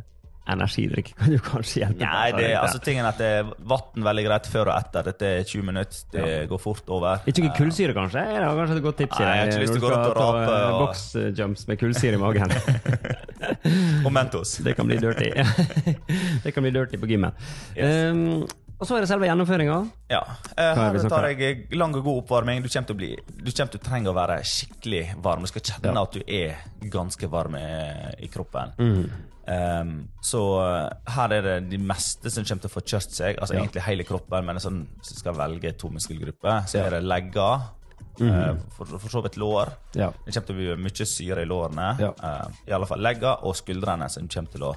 energidrikk 0.50 1.12
kan 1.16 1.30
jo 1.32 1.38
kanskje 1.46 1.84
hjelpe. 1.84 2.02
Nei, 2.02 2.32
det, 2.34 2.48
jeg 2.50 2.58
altså, 2.60 2.80
tingen 2.84 3.06
er 3.06 3.12
at 3.14 3.20
det 3.22 3.28
er 3.38 3.52
vann 3.70 4.04
veldig 4.08 4.24
greit 4.26 4.48
før 4.50 4.72
og 4.72 4.74
etter. 4.80 5.06
Dette 5.06 5.30
er 5.38 5.46
20 5.46 5.62
minutter. 5.70 6.02
Det 6.12 6.48
går 6.50 6.60
fort 6.60 6.90
over. 6.92 7.22
Ikke 7.30 7.46
noe 7.46 7.54
kullsyre, 7.56 7.94
kanskje? 7.96 8.24
Det 8.34 8.42
var 8.44 8.58
kanskje 8.60 8.76
et 8.80 8.84
godt 8.88 8.98
tips. 9.04 9.22
Nei, 9.22 9.30
jeg 9.30 9.44
har 9.44 9.52
ikke 9.54 9.62
lyst 9.62 9.76
til 9.76 9.80
å 9.80 9.86
gå 9.86 9.94
rundt 9.94 10.10
og 10.10 10.18
rape 10.18 10.58
eh, 10.58 10.66
og- 10.66 10.82
Boksjumps 10.82 11.64
med 11.70 11.80
kullsyre 11.80 12.18
i 12.18 12.22
magen. 12.24 12.56
Og 14.04 14.12
Mentos. 14.12 14.58
Det 14.64 14.74
kan 14.76 14.86
bli 14.88 14.98
dirty. 15.00 15.30
det 16.44 16.52
kan 16.52 16.64
bli 16.66 16.74
dirty 16.74 16.98
på 17.00 17.08
gymmet. 17.08 17.40
Um, 17.78 18.44
og 18.84 18.88
så 18.90 18.98
er 18.98 19.04
det 19.04 19.08
selve 19.08 19.26
gjennomføringa. 19.30 19.76
Ja. 20.12 20.20
Eh, 20.52 20.62
er 20.70 20.76
her 21.00 21.08
tar 21.08 21.26
jeg 21.32 21.68
lang 21.72 21.94
og 21.96 22.04
god 22.04 22.22
oppvarming. 22.22 22.60
Du 22.62 22.68
kommer 22.68 22.90
til 22.90 22.94
å 22.96 23.00
bli 23.00 23.12
Du 23.40 23.48
kommer 23.50 23.72
til 23.72 23.80
å 23.80 23.84
trenge 23.88 24.10
å 24.12 24.16
være 24.16 24.36
skikkelig 24.44 25.04
varm. 25.24 25.40
Du 25.46 25.48
skal 25.48 25.64
kjenne 25.64 25.94
Ja. 25.94 26.02
at 26.02 26.12
du 26.12 26.20
er 26.28 26.90
ganske 26.92 27.30
varm 27.32 27.56
i, 27.56 28.28
kroppen. 28.28 28.74
Mm. 28.78 29.06
Um, 29.46 29.94
så 30.24 30.40
eh, 30.64 31.12
her 31.16 31.32
er 31.36 31.42
det 31.48 31.56
de 31.70 31.78
meste 31.80 32.30
som 32.32 32.44
kommer 32.44 32.62
til 32.64 32.70
å 32.70 32.74
få 32.74 32.82
kjørt 32.84 33.10
seg. 33.12 33.38
Altså 33.40 33.54
Ja. 33.56 33.60
egentlig 33.64 33.82
hele 33.84 34.04
kroppen, 34.08 34.44
men 34.44 34.56
sånn, 34.60 34.86
hvis 35.00 35.14
du 35.14 35.18
skal 35.20 35.34
velge 35.36 35.72
to 35.76 35.88
muskelgrupper, 35.92 36.64
så 36.68 36.84
er 36.84 36.90
det 36.96 37.02
legger. 37.04 37.60
eh, 38.20 38.54
for, 38.76 38.86
for 38.86 39.08
så 39.10 39.22
vidt 39.24 39.36
lår. 39.36 39.72
Ja. 39.98 40.10
Det 40.24 40.32
kommer 40.32 40.46
til 40.46 40.54
å 40.54 40.58
bli 40.60 40.76
mye 40.84 41.06
syre 41.06 41.42
i 41.42 41.48
lårene. 41.50 41.88
Ja. 41.98 42.12
Uh, 42.22 42.46
I 42.68 42.72
alle 42.76 42.86
fall 42.86 43.00
legger 43.02 43.42
og 43.44 43.56
skuldrene 43.58 44.08
som 44.08 44.28
kommer 44.28 44.50
til 44.52 44.62
å 44.68 44.74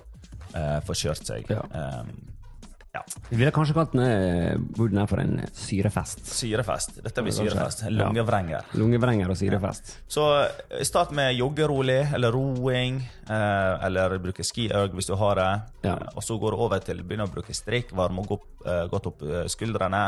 uh, 0.55 0.79
få 0.87 0.95
kjørt 0.97 1.23
seg. 1.27 1.45
Ja. 1.51 1.61
Um, 2.01 2.09
ja. 2.97 3.23
Vi 3.29 3.39
ville 3.39 3.53
kanskje 3.55 3.75
kalt 3.77 3.93
denne 3.95 4.57
boden 4.77 5.03
for 5.09 5.21
en 5.23 5.39
syrefest. 5.55 6.23
Syrefest. 6.27 6.99
Dette 7.05 7.23
blir 7.25 7.35
syrefest. 7.35 7.85
Lungevrenger. 7.93 8.67
Ja. 8.67 8.79
Lungevrenger. 8.79 9.31
Og 9.31 9.39
syrefest. 9.39 9.95
Så 10.11 10.25
eh, 10.43 10.83
start 10.87 11.13
med 11.15 11.35
joggerolig 11.37 12.01
eller 12.17 12.35
roing, 12.35 12.99
eh, 13.29 13.85
eller 13.87 14.17
bruke 14.23 14.45
skiøg 14.45 14.97
hvis 14.97 15.09
du 15.11 15.15
har 15.19 15.39
det. 15.39 15.49
Ja. 15.87 15.95
Eh, 15.95 16.13
og 16.15 16.25
så 16.25 16.39
går 16.41 16.55
du 16.57 16.65
over 16.67 16.83
til 16.83 17.01
å 17.01 17.07
begynne 17.07 17.29
å 17.29 17.33
bruke 17.33 17.55
strikk, 17.55 17.93
varme 17.97 18.25
opp, 18.27 18.47
eh, 18.65 18.85
godt 18.91 19.13
opp 19.13 19.25
skuldrene 19.47 19.67
skuldrene. 19.67 20.03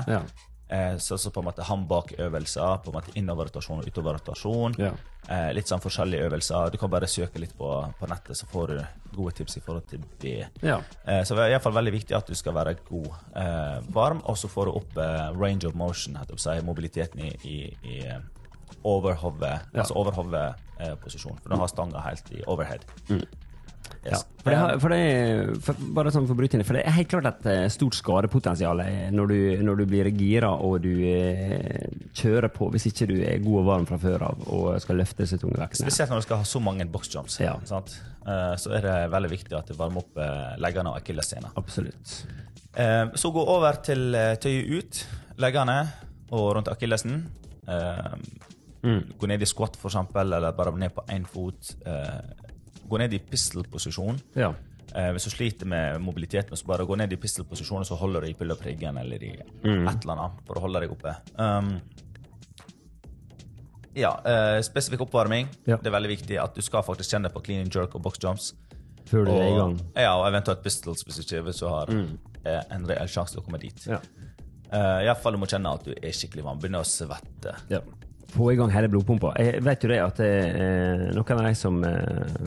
Eh, 0.69 0.97
så, 1.01 1.17
så 1.17 1.31
på 1.33 1.41
en 1.41 1.47
måte 1.47 1.65
håndbakøvelser, 1.65 2.75
på 2.83 2.91
en 2.91 2.97
måte 2.99 3.13
innoverrotasjon 3.17 3.79
og 3.81 3.87
utoverrotasjon. 3.89 4.75
Ja. 4.77 4.91
Eh, 5.29 5.47
litt 5.57 5.69
sånn 5.69 5.81
forskjellige 5.81 6.27
øvelser. 6.27 6.69
Du 6.73 6.77
kan 6.81 6.91
bare 6.93 7.09
søke 7.09 7.41
litt 7.41 7.55
på, 7.57 7.69
på 7.99 8.09
nettet, 8.09 8.37
så 8.37 8.45
får 8.49 8.73
du 8.75 8.77
gode 9.17 9.33
tips 9.39 9.57
i 9.57 9.63
forhold 9.65 9.87
til 9.89 10.03
det. 10.21 10.47
Ja. 10.61 10.77
Eh, 11.05 11.23
så 11.25 11.33
det 11.35 11.43
er 11.47 11.51
i 11.51 11.55
hvert 11.57 11.65
fall 11.65 11.77
veldig 11.79 11.93
viktig 11.97 12.15
at 12.17 12.29
du 12.29 12.37
skal 12.37 12.53
være 12.57 12.75
god 12.89 13.09
eh, 13.35 13.79
varm, 13.97 14.21
og 14.29 14.37
så 14.37 14.49
får 14.51 14.69
du 14.69 14.77
opp 14.77 14.97
eh, 15.01 15.25
range 15.41 15.65
of 15.69 15.73
motion, 15.77 16.17
heter 16.21 16.61
mobiliteten 16.65 17.25
i, 17.25 17.33
i, 17.43 17.57
i 17.83 17.99
overhovet, 18.83 18.85
overhove, 18.85 19.49
Ja. 19.73 19.81
altså 19.81 19.97
overhoveposisjon. 19.97 21.39
For 21.43 21.49
du 21.49 21.57
har 21.59 21.67
stanga 21.73 22.05
helt 22.05 22.29
i 22.31 22.43
overhead. 22.47 22.85
Ja. 24.05 24.19
For 24.39 24.49
det, 24.53 24.57
har- 24.57 24.77
for 24.79 24.93
det, 24.93 25.59
for, 25.65 25.79
bare 25.97 26.11
sånn 26.15 26.27
for 26.29 26.39
inn, 26.45 26.63
for 26.63 26.77
det 26.77 26.83
er 26.87 26.95
helt 26.95 27.09
klart 27.11 27.25
et 27.27 27.47
eh, 27.51 27.65
stort 27.73 27.97
skadepotensial 27.97 28.79
når 29.11 29.27
du, 29.27 29.39
når 29.67 29.81
du 29.81 29.85
blir 29.91 30.07
gira 30.15 30.53
og 30.55 30.77
du 30.85 30.93
eh, 31.03 31.89
kjører 32.15 32.47
på 32.55 32.69
hvis 32.71 32.87
ikke 32.93 33.09
du 33.11 33.17
er 33.19 33.41
god 33.43 33.59
og 33.59 33.67
varm 33.67 33.87
fra 33.89 33.99
før 33.99 34.23
av 34.29 34.45
og 34.47 34.79
skal 34.81 35.01
løfte 35.01 35.25
disse 35.25 35.37
tunge 35.41 35.59
vektene. 35.59 35.83
Spesielt 35.89 36.13
når 36.13 36.23
du 36.23 36.27
skal 36.29 36.41
ha 36.43 36.47
så 36.47 36.61
mange 36.63 36.87
boxjumps. 36.87 37.39
Ja. 37.43 37.57
Sant? 37.67 37.97
Eh, 38.23 38.55
så 38.61 38.71
er 38.77 38.87
det 38.87 38.95
veldig 39.11 39.33
viktig 39.35 39.57
at 39.59 39.67
du 39.67 39.75
varmer 39.79 40.05
opp 40.05 40.23
leggene 40.63 40.93
og 40.93 41.01
akillessena. 41.01 41.51
Absolutt. 41.59 42.15
Så 43.19 43.31
gå 43.35 43.41
over 43.49 43.75
til 43.83 44.13
tøyet 44.39 44.69
ut, 44.79 44.99
leggene 45.41 45.81
og 46.31 46.53
rundt 46.55 46.69
akillesen. 46.71 47.25
Mm. 48.83 49.01
Gå 49.19 49.27
ned 49.27 49.41
i 49.43 49.47
squat, 49.49 49.75
for 49.79 49.91
eksempel, 49.91 50.31
eller 50.37 50.53
bare 50.55 50.71
ned 50.79 50.93
på 50.95 51.03
én 51.11 51.25
fot. 51.27 51.73
Eh, 51.85 52.47
gå 52.89 52.99
ned 53.01 53.13
i 53.13 53.19
pistol-posisjon. 53.19 54.19
Ja. 54.39 54.51
Eh, 54.95 55.11
hvis 55.13 55.27
du 55.29 55.33
sliter 55.33 55.69
med 55.69 56.01
mobiliteten, 56.01 56.57
så 56.57 56.65
bare 56.65 56.85
gå 56.89 56.97
ned 56.97 57.13
i 57.13 57.19
pistol-posisjon, 57.21 57.83
og 57.83 57.89
så 57.89 57.97
holder 57.99 58.25
du 58.25 58.31
i 58.31 58.37
pille 58.37 58.55
og 58.55 58.61
priggen 58.63 58.97
eller 58.97 59.23
i 59.23 59.33
Mm. 59.63 59.87
et 59.87 60.03
eller 60.03 60.13
annet 60.15 60.39
for 60.47 60.55
å 60.57 60.61
holde 60.65 60.81
deg 60.81 60.91
oppe. 60.95 61.15
Um, 61.37 61.75
ja, 63.95 64.13
eh, 64.25 64.61
spesifikk 64.65 65.01
oppvarming. 65.07 65.47
Ja. 65.67 65.77
Det 65.77 65.87
er 65.87 65.95
veldig 65.97 66.09
viktig 66.17 66.39
at 66.41 66.55
du 66.55 66.61
skal 66.65 66.83
faktisk 66.85 67.11
kjenne 67.13 67.31
på 67.33 67.41
clean 67.43 67.61
and 67.65 67.73
jerk 67.75 67.95
og 67.95 68.01
box 68.05 68.19
jumps. 68.23 68.53
Før 69.09 69.25
du 69.25 69.31
er 69.33 69.47
i 69.47 69.55
gang. 69.57 69.73
Mm. 69.73 69.85
ja, 69.97 70.11
og 70.15 70.27
eventuelt 70.29 70.61
pistols 70.63 71.03
hvis, 71.03 71.19
ikke, 71.23 71.41
du 71.49 71.65
har 71.67 71.89
eh, 72.45 72.63
en 72.69 72.85
reell 72.85 73.07
sjanse 73.09 73.33
til 73.33 73.41
å 73.41 73.45
komme 73.45 73.59
dit. 73.61 73.87
Ja. 73.89 73.99
Uh, 74.69 75.01
Iallfall 75.01 75.33
du 75.33 75.39
må 75.41 75.47
kjenne 75.49 75.71
at 75.73 75.83
du 75.87 75.95
er 75.97 76.13
skikkelig 76.13 76.43
varm. 76.45 76.59
Begynner 76.61 76.85
å 76.85 76.87
svette. 76.87 77.55
Ja. 77.71 77.79
Få 78.29 78.51
i 78.53 78.57
gang 78.59 78.69
hele 78.73 78.89
blodpumpa. 78.91 79.31
Jeg 79.41 79.63
vet 79.65 79.83
jo 79.83 79.89
det 79.89 79.99
at 80.03 80.19
det 80.21 80.27
er 80.29 81.05
noen 81.17 81.39
av 81.39 81.47
de 81.47 81.53
som 81.57 81.79
eh, 81.83 82.43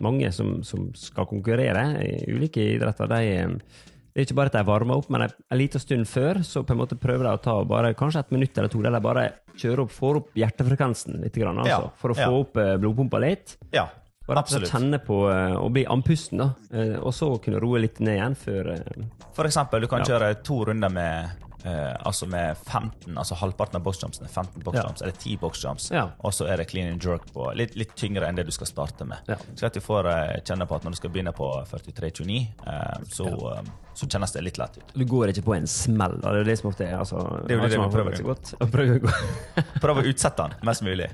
Mange 0.00 0.30
som, 0.32 0.62
som 0.64 0.88
skal 0.96 1.28
konkurrere 1.28 1.82
i 2.04 2.32
ulike 2.32 2.64
idretter, 2.76 3.08
de 3.12 3.20
eh, 3.36 3.84
det 4.16 4.22
er 4.22 4.26
ikke 4.30 4.36
bare 4.38 4.48
at 4.48 4.54
de 4.56 4.60
varmer 4.64 4.96
opp, 4.96 5.10
men 5.12 5.26
en, 5.26 5.32
en 5.52 5.58
liten 5.60 5.80
stund 5.82 6.06
før 6.08 6.38
så 6.40 6.62
på 6.64 6.72
en 6.72 6.78
måte 6.80 6.96
prøver 6.96 7.26
de 7.26 7.34
å 7.36 7.40
ta 7.44 7.58
bare 7.68 7.90
kanskje 7.98 8.22
et 8.24 8.30
minutt 8.32 8.56
eller 8.56 8.70
to, 8.72 8.80
der 8.80 8.94
de 8.96 9.00
bare 9.04 9.24
kjører 9.60 9.82
opp, 9.82 9.92
får 9.92 10.18
opp 10.22 10.30
hjertefrekvensen 10.40 11.18
litt, 11.20 11.36
grann, 11.36 11.60
altså, 11.60 11.90
Ja, 11.90 11.90
for 12.00 12.14
å 12.14 12.16
ja. 12.16 12.24
få 12.30 12.38
opp 12.46 12.56
eh, 12.62 12.70
blodpumpa 12.80 13.20
litt. 13.20 13.58
Ja, 13.76 13.84
Og 14.24 14.32
rett 14.38 14.48
og 14.48 14.54
slett 14.56 14.72
kjenne 14.72 15.02
på 15.04 15.18
eh, 15.28 15.52
å 15.60 15.68
bli 15.68 15.84
andpusten, 15.92 16.40
da. 16.40 16.48
Eh, 16.72 16.94
og 16.96 17.12
så 17.12 17.28
kunne 17.44 17.60
roe 17.60 17.82
litt 17.84 18.00
ned 18.00 18.16
igjen 18.16 18.38
før 18.40 18.72
eh, 18.78 19.04
For 19.36 19.44
eksempel, 19.50 19.84
du 19.84 19.90
kan 19.92 20.00
Ja. 20.00 20.08
kjøre 20.14 20.32
to 20.48 20.62
runder 20.70 20.96
med 20.96 21.44
eh, 21.64 21.94
altså 22.06 22.26
med 22.26 22.56
15, 22.56 23.18
altså 23.18 23.34
halvparten 23.40 23.78
av 23.78 23.84
boxjumpsene. 23.86 24.28
15 24.28 24.62
boxjumps, 24.64 25.02
eller 25.02 25.16
10 25.16 25.36
boxjumps. 25.42 25.88
Ja. 25.94 26.08
Og 26.26 26.34
så 26.34 26.48
er 26.50 26.60
det 26.60 26.68
clean 26.70 26.92
and 26.92 27.04
jerk 27.04 27.26
på 27.34 27.48
litt, 27.58 27.76
litt 27.78 27.94
tyngre 27.98 28.28
enn 28.28 28.38
det 28.38 28.46
du 28.48 28.52
skal 28.54 28.70
starte 28.70 29.06
med. 29.08 29.26
Ja. 29.30 29.38
Så 29.54 29.68
at 29.68 29.76
du 29.76 29.82
får 29.84 30.08
uh, 30.10 30.36
kjenne 30.46 30.66
på 30.68 30.78
at 30.78 30.86
når 30.86 30.96
du 30.96 31.00
skal 31.00 31.12
begynne 31.14 31.34
på 31.36 31.48
43-29, 31.70 32.40
uh, 32.66 33.06
så, 33.12 33.28
eh, 33.52 33.70
så 33.96 34.08
kjennes 34.08 34.36
det 34.36 34.44
litt 34.46 34.60
lett 34.60 34.80
ut. 34.80 34.94
Du 34.94 35.06
går 35.08 35.32
ikke 35.32 35.46
på 35.46 35.56
en 35.56 35.70
smell, 35.70 36.18
da. 36.22 36.34
Det 36.36 36.44
er 36.44 36.50
det 36.50 36.58
som 36.60 36.70
ofte 36.72 36.86
er 36.88 36.98
altså, 36.98 37.22
Det 37.46 37.56
er 37.56 37.62
jo 37.62 37.70
det 37.72 37.80
man 37.82 37.94
prøver. 37.94 38.20
godt. 38.26 38.52
Prøv 39.84 40.02
å 40.02 40.06
utsette 40.06 40.50
den 40.50 40.68
mest 40.68 40.84
mulig. 40.86 41.08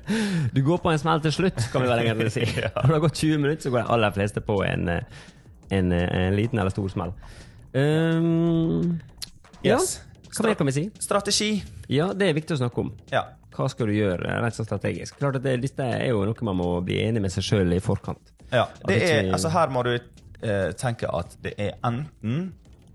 Du 0.53 0.63
går 0.67 0.83
på 0.83 0.93
en 0.93 1.01
smell 1.01 1.23
til 1.25 1.37
slutt, 1.39 1.63
kan 1.73 1.85
vi 1.85 1.93
vel 1.93 2.05
egentlig 2.07 2.33
si. 2.35 2.49
Når 2.75 2.91
det 2.91 2.99
har 2.99 3.07
gått 3.07 3.23
20 3.23 3.47
minutter, 3.47 3.63
så 3.69 3.75
går 3.75 3.85
de 3.85 3.95
aller 3.97 4.19
fleste 4.19 4.43
på 4.45 4.59
en, 4.67 4.91
en, 4.97 5.07
en, 5.79 5.95
eh, 5.97 6.19
en 6.27 6.37
liten 6.37 6.59
eller 6.59 6.75
stor 6.75 6.91
smell. 6.93 7.17
Um, 7.73 9.01
Yes. 9.63 10.01
Ja, 10.03 10.12
hva 10.37 10.47
mer 10.49 10.55
kan 10.59 10.67
vi 10.67 10.73
si? 10.73 10.85
Strategi. 11.03 11.51
Ja, 11.93 12.13
det 12.17 12.29
er 12.31 12.35
viktig 12.39 12.57
å 12.57 12.61
snakke 12.63 12.79
om. 12.85 12.93
Ja. 13.13 13.25
Hva 13.53 13.67
skal 13.69 13.87
du 13.91 13.93
gjøre 13.93 14.39
rett 14.43 14.55
så 14.57 14.65
strategisk? 14.65 15.19
Klart 15.21 15.37
at 15.37 15.43
det, 15.45 15.59
Dette 15.61 15.85
er 15.85 16.09
jo 16.09 16.23
noe 16.25 16.47
man 16.49 16.57
må 16.57 16.71
bli 16.85 16.97
enig 17.05 17.21
med 17.21 17.33
seg 17.35 17.45
sjøl 17.45 17.75
i 17.77 17.81
forkant. 17.85 18.33
ja. 18.53 18.67
Det 18.87 18.97
er, 19.03 19.23
ikke- 19.25 19.33
altså 19.37 19.51
her 19.53 19.69
må 19.69 19.83
du 19.85 19.93
eh, 20.43 20.73
tenke 20.73 21.07
at 21.13 21.37
det 21.43 21.55
er 21.59 21.75
enten 21.85 22.53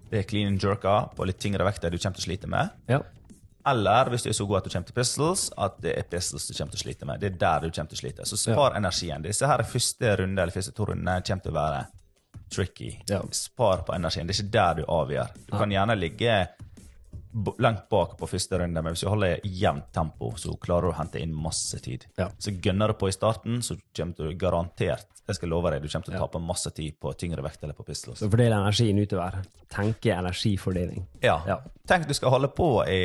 det 0.09 0.19
er 0.19 0.23
clean 0.23 0.47
and 0.47 0.59
jerker 0.63 1.09
på 1.15 1.25
litt 1.27 1.37
tyngre 1.39 1.63
vekter 1.67 1.91
du 1.91 1.97
kommer 1.97 2.15
til 2.17 2.23
å 2.23 2.27
slite 2.31 2.47
med, 2.47 2.69
Ja. 2.87 3.01
Eller 3.67 4.05
hvis 4.09 4.23
du 4.23 4.29
er 4.29 4.33
så 4.33 4.45
god 4.47 4.57
at 4.57 4.63
du 4.63 4.69
kommer 4.69 4.87
til 4.87 4.95
pistols, 4.95 5.49
at 5.57 5.81
det 5.83 5.97
er 5.97 6.03
pistols 6.03 6.47
du 6.47 6.53
kommer 6.55 6.71
til 6.71 6.79
å 6.79 6.83
slite 6.85 7.05
med. 7.05 7.19
Det 7.19 7.33
er 7.33 7.37
der 7.37 7.59
du 7.67 7.71
kommer 7.75 7.89
til 7.91 7.97
å 7.97 7.99
slite. 7.99 8.23
Så 8.25 8.37
spar 8.39 8.77
energien. 8.79 9.21
Disse 9.21 9.45
her 9.45 9.57
første 9.67 10.13
runde, 10.21 10.39
eller 10.41 10.53
første 10.55 10.71
to 10.73 10.85
rundene 10.87 11.21
kommer 11.27 11.43
til 11.43 11.51
å 11.51 11.55
være 11.57 11.81
tricky. 12.49 12.93
Ja. 13.09 13.19
Spar 13.35 13.83
på 13.83 13.93
energien. 13.93 14.25
Det 14.27 14.37
er 14.37 14.43
ikke 14.43 14.51
der 14.55 14.73
du 14.79 14.83
avgjør. 14.87 15.33
Du 15.49 15.57
kan 15.57 15.69
gjerne 15.75 15.97
ligge 15.99 16.47
langt 17.61 17.85
bak 17.91 18.15
på 18.19 18.29
første 18.29 18.59
runde, 18.61 18.81
men 18.81 18.95
hvis 18.95 19.03
du 19.05 19.09
holder 19.11 19.43
jevnt 19.43 19.91
tempo, 19.95 20.31
så 20.39 20.55
klarer 20.61 20.89
du 20.89 20.93
å 20.93 20.97
hente 20.97 21.21
inn 21.21 21.35
masse 21.35 21.79
tid. 21.83 22.07
Ja. 22.17 22.31
Så 22.41 22.55
gønner 22.55 22.93
du 22.93 22.97
på 22.99 23.11
i 23.11 23.15
starten, 23.15 23.61
så 23.65 23.77
kommer 23.95 24.17
du 24.17 24.39
garantert 24.39 25.17
jeg 25.27 25.35
skal 25.35 25.49
love 25.51 25.71
deg, 25.73 25.83
du 25.83 25.91
kommer 25.91 26.07
til 26.07 26.15
å 26.15 26.21
tape 26.23 26.39
masse 26.39 26.71
tid 26.75 26.95
på 27.03 27.11
tyngre 27.19 27.43
vekt 27.43 27.63
eller 27.65 27.75
på 27.75 27.83
pistol. 27.87 28.15
Så 28.15 28.29
fordel 28.31 28.53
energien 28.55 28.99
utover. 29.01 29.41
Tenke 29.73 30.13
energifordeling. 30.15 31.03
Ja. 31.23 31.41
Ja. 31.49 31.57
Tenk 31.87 32.07
du 32.07 32.13
skal 32.15 32.31
holde 32.31 32.47
på 32.55 32.69
i, 32.87 33.01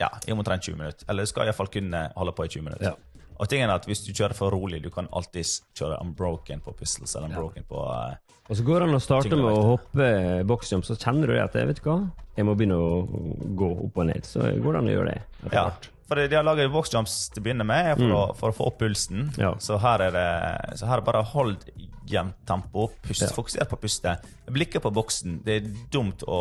ja, 0.00 0.08
i 0.24 0.32
omtrent 0.32 0.64
20 0.64 0.80
minutter. 0.80 1.04
Eller 1.12 1.28
du 1.28 1.32
skal 1.32 1.50
iallfall 1.50 1.68
kunne 1.72 2.06
holde 2.16 2.32
på 2.36 2.48
i 2.48 2.52
20 2.56 2.64
minutter. 2.64 2.94
Ja. 2.94 3.09
Og 3.40 3.48
tingen 3.48 3.70
er 3.70 3.78
at 3.80 3.86
Hvis 3.88 4.02
du 4.04 4.12
kjører 4.12 4.36
for 4.36 4.52
rolig, 4.52 4.82
du 4.84 4.90
kan 4.92 5.08
alltid 5.16 5.48
kjøre 5.78 6.00
unbroken 6.04 6.60
på 6.64 6.74
pistols 6.76 7.16
eller 7.16 7.32
unbroken 7.32 7.64
på 7.68 7.80
Uh, 7.80 8.16
Og 8.50 8.58
så 8.58 8.66
går 8.66 8.82
det 8.82 8.88
an 8.88 8.98
å 8.98 9.00
starte 9.02 9.36
med 9.38 9.48
å 9.48 9.62
hoppe 9.74 10.08
boksjump, 10.48 10.84
så 10.84 10.96
kjenner 10.98 11.30
du 11.30 11.36
det 11.36 11.44
at 11.44 11.54
vet 11.54 11.80
du 11.80 11.86
hva, 11.86 12.00
jeg 12.36 12.46
må 12.48 12.56
begynne 12.58 12.76
å 12.76 12.90
gå 13.56 13.70
opp 13.86 14.00
og 14.02 14.08
ned. 14.10 14.26
Så 14.26 14.42
går 14.42 14.76
det 14.76 14.82
an 14.82 14.90
å 14.90 14.94
gjøre 14.96 15.14
det. 15.14 15.20
Ja. 15.46 15.64
hvert. 15.70 15.88
For 16.10 16.18
de 16.26 16.34
har 16.34 16.42
laget 16.42 16.72
boxjumps 16.74 17.12
til 17.30 17.38
å 17.38 17.44
begynne 17.46 17.62
med, 17.68 17.92
for, 18.00 18.10
å, 18.16 18.22
for 18.34 18.50
å 18.50 18.56
få 18.56 18.64
opp 18.72 18.80
pulsen. 18.82 19.28
Mm. 19.30 19.38
Ja. 19.38 19.52
Så 19.62 19.78
her 19.78 20.02
er 20.08 20.16
det 20.16 20.26
så 20.80 20.88
her 20.90 20.98
er 20.98 21.06
bare 21.06 21.22
hold 21.30 21.62
jevnt 22.10 22.34
tempo. 22.48 22.88
Pust, 23.04 23.22
Ja. 23.22 23.28
Fokuser 23.30 23.68
på 23.70 23.76
pustet. 23.78 24.24
Blikket 24.50 24.82
på 24.82 24.90
boksen. 24.90 25.36
Det 25.46 25.54
er 25.60 25.68
dumt 25.94 26.24
å, 26.26 26.38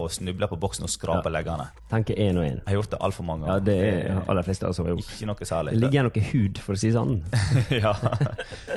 å 0.00 0.06
snuble 0.08 0.48
på 0.48 0.56
boksen 0.56 0.86
og 0.86 0.92
skrape 0.94 1.28
leggene. 1.28 1.66
Tenke 1.90 2.16
én 2.16 2.38
og 2.40 2.46
én. 2.46 2.56
Jeg 2.62 2.70
har 2.70 2.78
gjort 2.78 2.94
det 2.94 3.00
altfor 3.04 3.26
mange 3.28 3.44
ganger. 3.44 3.60
Ja, 3.60 3.66
det 3.66 4.06
er 4.16 4.22
aller 4.32 4.46
fleste 4.48 4.70
altså. 4.70 4.86
Ikke 4.96 5.28
noe 5.28 5.48
særlig. 5.50 5.74
Det 5.76 5.82
ligger 5.84 6.08
noe 6.08 6.24
hud, 6.30 6.62
for 6.64 6.72
å 6.72 6.80
si 6.80 6.88
det 6.88 6.96
sånn. 6.96 7.18
ja. 7.82 7.92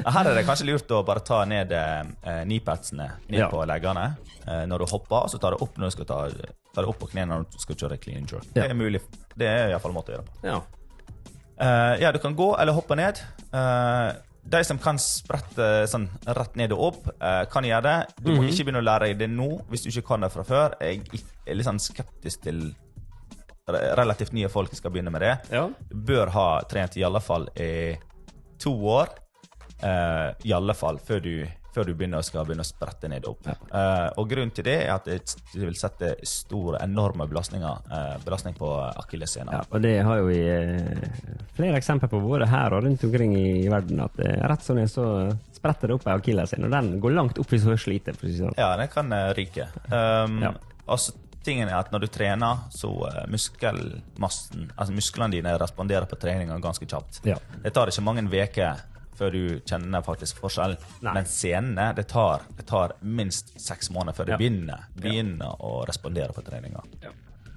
Her 0.04 0.28
er 0.34 0.36
det 0.36 0.44
kanskje 0.50 0.68
lurt 0.68 0.92
å 0.92 1.00
bare 1.08 1.24
ta 1.24 1.40
ned 1.48 1.72
eh, 1.72 2.04
kneepadsene 2.44 3.08
ned 3.30 3.40
Ja. 3.40 3.48
på 3.54 3.64
leggene 3.70 4.10
eh, 4.44 4.66
når 4.68 4.84
du 4.84 4.90
hopper, 4.92 5.24
og 5.24 5.32
så 5.32 5.40
tar 5.40 5.56
det 5.56 5.64
opp 5.64 5.80
når 5.80 5.94
du 5.94 5.96
skal 5.96 6.10
ta, 6.12 6.20
ta 6.76 6.84
det 6.84 6.90
opp 6.92 7.00
på 7.06 7.12
knærne 7.14 7.40
når 7.40 7.48
du 7.56 7.60
skal 7.64 7.80
kjøre 7.86 8.02
clean 8.04 8.28
jerk. 8.28 8.50
Ja. 8.52 8.66
Det 8.66 8.68
er 8.74 8.76
mulig. 8.84 9.00
Det 9.40 9.50
er 9.50 9.72
iallfall 9.72 9.94
en 9.94 9.98
måte 9.98 10.14
å 10.14 10.18
gjøre 10.18 10.28
det 10.28 10.36
på. 10.36 10.48
Ja. 10.48 10.60
Uh, 11.54 11.94
ja, 12.02 12.12
du 12.12 12.20
kan 12.22 12.36
gå 12.38 12.52
eller 12.60 12.76
hoppe 12.76 12.98
ned. 13.00 13.20
Uh, 13.54 14.14
de 14.44 14.60
som 14.68 14.80
kan 14.82 14.98
sprette 15.00 15.88
sånn 15.88 16.10
rett 16.36 16.58
ned 16.60 16.74
og 16.76 16.88
opp, 16.90 17.12
uh, 17.22 17.44
kan 17.52 17.66
gjøre 17.66 17.86
det. 17.86 17.98
Du 18.20 18.34
må 18.34 18.44
ikke 18.50 18.68
begynne 18.68 18.82
å 18.84 18.88
lære 18.88 19.12
deg 19.12 19.22
det 19.24 19.30
nå 19.32 19.50
hvis 19.72 19.86
du 19.86 19.92
ikke 19.94 20.08
kan 20.12 20.26
det 20.26 20.34
fra 20.34 20.44
før. 20.48 20.76
Jeg 20.84 21.06
er 21.48 21.56
litt 21.56 21.70
sånn 21.70 21.82
skeptisk 21.82 22.44
til 22.44 22.66
relativt 23.72 24.34
nye 24.36 24.50
folk 24.52 24.74
som 24.74 24.82
skal 24.82 24.92
begynne 24.92 25.12
med 25.14 25.24
det. 25.24 25.38
Ja. 25.54 25.70
Du 25.90 25.96
bør 25.96 26.28
ha 26.36 26.48
trent 26.68 26.98
i 27.00 27.06
alle 27.08 27.22
fall 27.24 27.48
i 27.56 27.96
to 28.60 28.74
år. 28.92 29.08
eh, 29.84 30.30
I 30.44 30.54
alle 30.54 30.74
fall 30.74 31.00
før 31.00 31.20
du, 31.24 31.48
før 31.74 31.90
du 31.90 31.94
begynner, 31.98 32.22
skal 32.26 32.46
begynne 32.46 32.66
å 32.66 32.68
sprette 32.68 33.10
ned 33.10 33.26
opp. 33.30 33.48
opp. 33.50 33.64
Uh, 33.74 34.10
og 34.22 34.30
grunnen 34.30 34.54
til 34.54 34.66
det 34.68 34.76
er 34.86 34.92
at 34.94 35.08
det 35.10 35.20
vil 35.54 35.76
sette 35.80 36.14
store, 36.28 36.82
enorme 36.86 37.26
belastninger, 37.30 37.88
uh, 37.90 38.18
belastning 38.26 38.56
på 38.58 38.70
akillessena. 39.04 39.60
Ja, 39.60 39.64
og 39.70 39.82
det 39.84 39.96
har 40.06 40.22
jo 40.22 40.28
vi 40.30 40.40
eh, 40.50 41.08
flere 41.58 41.78
eksempler 41.80 42.12
på 42.12 42.22
både 42.24 42.48
her 42.50 42.74
og 42.76 42.86
rundt 42.86 43.04
omkring 43.08 43.36
i 43.38 43.68
verden. 43.72 44.02
At 44.04 44.20
eh, 44.22 44.38
rett 44.50 44.64
som 44.66 44.78
det 44.80 44.88
er, 44.88 44.94
så 44.94 45.08
spretter 45.56 45.90
det 45.90 45.98
opp 45.98 46.08
ei 46.10 46.16
akilleshæl, 46.18 46.68
og 46.68 46.74
den 46.74 46.94
går 47.04 47.18
langt 47.18 47.42
opp 47.42 47.52
hvis 47.54 47.66
hun 47.68 47.80
sliter. 47.80 48.18
Sånn. 48.24 48.56
Ja, 48.60 48.74
den 48.80 48.90
kan 48.94 49.12
eh, 49.14 49.32
ryke. 49.38 49.70
Um, 49.90 50.40
Ja. 50.44 50.54
altså, 50.88 51.14
tingen 51.44 51.68
er 51.70 51.78
at 51.82 51.92
når 51.92 52.06
du 52.06 52.08
trener, 52.14 52.66
så 52.72 52.90
muskelmassen 53.28 54.72
Altså 54.78 54.94
musklene 54.96 55.36
dine 55.36 55.56
responderer 55.60 56.08
på 56.10 56.20
treninga 56.20 56.58
ganske 56.64 56.88
kjapt. 56.88 57.22
Ja. 57.28 57.38
Det 57.64 57.74
tar 57.76 57.92
ikke 57.92 58.06
mange 58.06 58.24
uker 58.30 58.82
før 59.24 59.32
du 59.40 59.60
kjenner 59.66 60.04
faktisk 60.06 60.44
forskjell. 60.44 60.78
Nei. 61.02 61.14
Men 61.18 61.26
senene, 61.32 61.90
det 61.98 62.08
tar, 62.12 62.44
det 62.60 62.68
tar 62.70 62.94
minst 63.02 63.56
seks 63.60 63.90
måneder 63.96 64.20
før 64.20 64.34
Ja. 64.34 64.38
du 64.38 64.44
begynner, 64.44 64.86
begynner 65.00 65.56
å 65.64 65.86
respondere 65.88 66.36
på 66.36 66.44
treninga. 66.44 66.84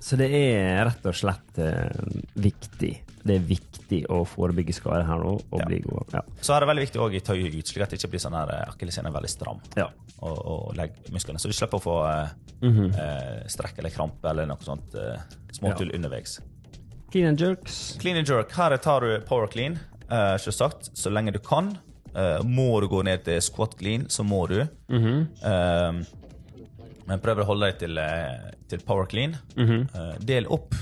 Så 0.06 0.14
det 0.20 0.28
er 0.30 0.84
rett 0.86 1.06
og 1.08 1.14
slett 1.18 1.58
eh, 1.58 1.90
viktig. 2.38 2.90
Det 3.26 3.34
er 3.40 3.46
viktig 3.48 4.02
å 4.12 4.20
forebygge 4.28 4.74
skader 4.76 5.06
her 5.08 5.18
nå 5.18 5.32
og 5.50 5.58
Ja. 5.58 5.66
bli 5.66 5.80
god. 5.82 6.12
Ja. 6.14 6.20
Så 6.40 6.54
er 6.54 6.60
det 6.62 6.68
veldig 6.68 6.84
viktig 6.86 7.00
også 7.02 7.16
i 7.16 7.20
tøye 7.26 7.48
ut, 7.58 7.66
slik 7.66 7.82
at 7.82 7.90
det 7.90 7.98
ikke 7.98 8.10
blir 8.12 8.22
sånn 8.22 8.36
eh, 8.38 9.06
er 9.08 9.16
veldig 9.16 9.30
stram. 9.32 9.58
Ja. 9.74 9.88
Og, 10.22 10.36
og 10.46 10.76
leggmusklene. 10.78 11.40
Så 11.42 11.48
du 11.50 11.56
slipper 11.56 11.80
å 11.80 11.82
få 11.82 11.96
eh, 12.06 12.28
Mhm. 12.62 12.94
eh, 12.94 13.42
strekk 13.48 13.78
eller 13.78 13.90
krampe 13.90 14.24
eller 14.30 14.46
noe 14.46 14.62
sånt 14.62 14.94
eh, 14.94 15.18
småtull 15.52 15.90
underveis. 15.94 16.38
Clean 17.10 17.26
and 17.28 17.40
jerks. 17.40 17.96
Clean 17.98 18.16
and 18.16 18.28
jerk. 18.28 18.52
Her 18.52 18.76
tar 18.78 19.00
du 19.00 19.20
power 19.26 19.46
clean, 19.48 19.78
uh, 20.10 20.36
selvsagt, 20.42 20.90
så 20.96 21.12
lenge 21.12 21.34
du 21.36 21.40
kan. 21.42 21.74
Uh, 22.16 22.40
må 22.48 22.70
du 22.80 22.88
gå 22.88 23.02
ned 23.04 23.26
til 23.26 23.40
squat 23.44 23.76
clean, 23.76 24.06
så 24.08 24.24
må 24.24 24.46
du. 24.48 24.60
Eh, 24.62 25.98
men 27.06 27.20
prøv 27.22 27.38
å 27.42 27.46
holde 27.46 27.68
deg 27.68 27.76
til, 27.84 28.00
til 28.72 28.80
power 28.86 29.06
clean. 29.06 29.36
Eh, 29.94 30.14
del 30.26 30.48
opp. 30.50 30.74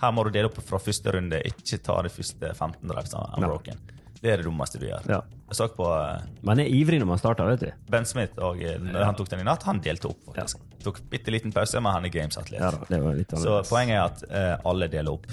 Her 0.00 0.14
må 0.16 0.24
du 0.24 0.30
dele 0.32 0.48
opp 0.48 0.56
fra 0.64 0.78
første 0.80 1.12
runde, 1.12 1.42
ikke 1.44 1.76
ta 1.84 1.98
de 2.06 2.12
første 2.14 2.54
15 2.54 2.94
reps 2.96 3.12
unbroken. 3.18 3.82
Det 4.20 4.30
er 4.32 4.36
det 4.42 4.44
dummeste 4.44 4.78
du 4.80 4.84
gjør. 4.86 5.06
Ja. 5.08 5.20
Jeg 5.50 5.56
så 5.56 5.66
på 5.74 5.86
eh, 5.96 6.26
Man 6.46 6.60
er 6.60 6.68
ivrig 6.68 6.98
når 7.00 7.08
man 7.08 7.18
starter, 7.18 7.48
vet 7.48 7.62
du. 7.64 7.70
Ben 7.90 8.04
Smith, 8.06 8.36
og 8.38 8.60
eh, 8.62 8.76
når 8.78 9.06
han 9.08 9.16
tok 9.18 9.30
den 9.32 9.40
i 9.40 9.46
natt, 9.48 9.64
han 9.66 9.80
delte 9.80 10.10
opp. 10.10 10.20
faktisk. 10.28 10.60
Tok 10.84 11.00
bitte 11.10 11.32
liten 11.32 11.52
pause, 11.56 11.80
men 11.80 11.92
han 11.96 12.04
er 12.04 12.12
Games-atlet. 12.14 12.60
Ja 12.60 12.70
det 13.16 13.40
så 13.40 13.62
poenget 13.68 13.96
er 13.96 14.04
at 14.04 14.22
eh, 14.28 14.68
alle 14.68 14.88
deler 14.92 15.16
opp. 15.16 15.26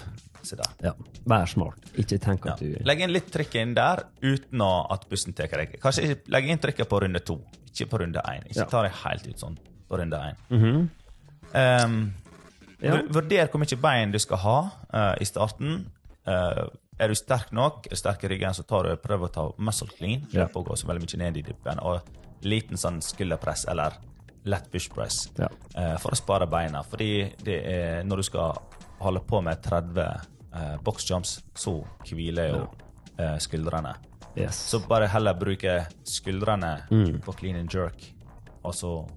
Ja. 0.80 0.94
Vær 1.28 1.50
smart. 1.52 1.90
Ikke 2.00 2.16
tenk 2.24 2.46
Ja. 2.48 2.54
du 2.56 2.78
Legg 2.88 3.02
inn 3.04 3.12
litt 3.12 3.28
trykk 3.34 3.56
inn 3.60 3.74
der 3.76 4.06
uten 4.24 4.62
at 4.64 5.04
bussen 5.10 5.34
tar 5.36 5.48
deg. 5.52 5.74
Kanskje 5.84 6.06
ikke 6.08 6.32
legg 6.32 6.48
inn 6.48 6.62
trykket 6.64 6.88
på 6.88 7.02
runde 7.04 7.20
to, 7.20 7.36
ikke 7.74 7.90
på 7.92 8.00
runde 8.00 8.22
én. 8.24 8.46
Ikke 8.48 8.62
Ja. 8.64 8.66
ta 8.72 8.82
deg 8.86 8.94
helt 9.04 9.28
ut 9.28 9.40
sånn 9.44 9.58
på 9.90 10.00
runde 10.00 10.16
én. 10.16 10.36
Mhm. 10.50 10.90
um, 11.54 12.14
Ja. 12.80 13.02
Vurder 13.10 13.48
hvor 13.50 13.60
mye 13.60 13.76
bein 13.82 14.12
du 14.12 14.20
skal 14.20 14.38
ha 14.38 14.58
uh, 14.94 15.16
i 15.20 15.26
starten. 15.26 15.88
Eh, 16.28 16.68
er 17.00 17.08
du 17.08 17.16
sterk 17.16 17.52
nok, 17.52 17.86
er 17.86 17.90
du 17.90 17.96
sterk 17.96 18.24
i 18.24 18.28
ryggen, 18.32 18.54
så 18.54 18.64
tar 18.68 18.84
du, 18.84 18.96
prøv 18.98 19.24
å 19.28 19.32
ta 19.32 19.52
muscle 19.58 19.88
clean. 19.98 20.26
Ja. 20.34 20.48
Å 20.48 20.64
gå 20.66 20.76
så 20.78 20.88
veldig 20.88 21.04
mye 21.06 21.18
ned 21.26 21.38
i 21.38 21.42
dyppen. 21.42 21.80
Og 21.80 22.02
liten 22.44 22.78
sånn 22.78 23.02
skulderpress 23.02 23.66
eller 23.70 23.94
lett 24.48 24.70
pushpress 24.72 25.30
Ja. 25.38 25.48
eh, 25.76 25.98
for 25.98 26.12
å 26.12 26.16
spare 26.16 26.48
beina. 26.48 26.84
Fordi 26.84 27.34
det 27.44 27.58
er, 27.66 28.04
når 28.04 28.18
du 28.18 28.24
skal 28.24 28.58
holde 29.00 29.20
på 29.20 29.42
med 29.44 29.62
30 29.62 29.98
uh, 30.54 30.78
boxjumps, 30.82 31.42
så 31.54 31.84
hviler 32.10 32.50
jo 32.56 32.62
eh, 33.20 33.38
skuldrene. 33.38 33.96
Yes. 34.38 34.56
Så 34.70 34.80
bare 34.88 35.08
heller 35.08 35.34
bruke 35.34 35.86
skuldrene 36.06 36.84
Mm. 36.90 37.20
på 37.22 37.34
clean 37.36 37.56
and 37.58 37.70
jerk, 37.74 38.14
og 38.64 38.74
så 38.74 39.08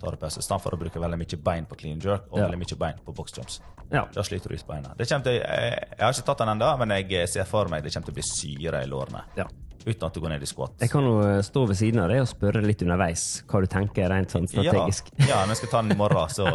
tar 0.00 0.10
du 0.10 0.16
pause. 0.16 0.38
I 0.38 0.42
stedet 0.42 0.62
for 0.62 0.70
å 0.72 0.78
bruke 0.80 1.00
veldig 1.00 1.18
mye 1.18 1.36
bein 1.44 1.66
på 1.66 1.76
clean 1.76 1.92
and 1.94 2.04
jerk 2.04 2.26
og 2.32 2.38
Ja. 2.38 2.46
veldig 2.48 2.58
mye 2.58 2.76
bein 2.78 2.98
på 3.04 3.14
boxjumps. 3.14 3.60
Ja. 3.90 4.04
Da 4.14 4.22
sliter 4.26 4.52
du 4.52 4.54
ut 4.54 4.66
beina. 4.66 4.92
Det 4.96 5.08
til, 5.08 5.40
jeg, 5.40 5.72
jeg 5.96 6.04
har 6.04 6.14
ikke 6.14 6.26
tatt 6.30 6.44
den 6.44 6.52
ennå, 6.54 6.70
men 6.82 6.94
jeg 6.98 7.28
ser 7.30 7.48
for 7.48 7.70
meg 7.72 7.82
det 7.84 7.92
kommer 7.94 8.10
til 8.10 8.14
å 8.14 8.20
bli 8.20 8.28
syre 8.28 8.84
i 8.84 8.90
lårene. 8.90 9.24
ja. 9.40 9.48
Uten 9.86 10.04
at 10.06 10.14
du 10.14 10.20
går 10.20 10.28
ned 10.34 10.42
i 10.42 10.46
squat. 10.50 10.74
Jeg 10.82 10.90
kan 10.92 11.04
jo 11.08 11.14
eh, 11.24 11.40
stå 11.46 11.62
ved 11.70 11.78
siden 11.78 12.02
av 12.02 12.10
deg 12.12 12.20
og 12.20 12.28
spørre 12.28 12.60
litt 12.64 12.82
underveis 12.84 13.22
hva 13.48 13.60
du 13.64 13.68
tenker 13.72 14.10
rent 14.12 14.30
sånn 14.34 14.48
strategisk. 14.50 15.08
Ja, 15.18 15.28
ja, 15.30 15.38
men 15.44 15.54
jeg 15.54 15.62
skal 15.62 15.72
ta 15.72 15.80
den 15.82 15.94
i 15.94 15.98
morgen, 16.00 16.28
så 16.34 16.46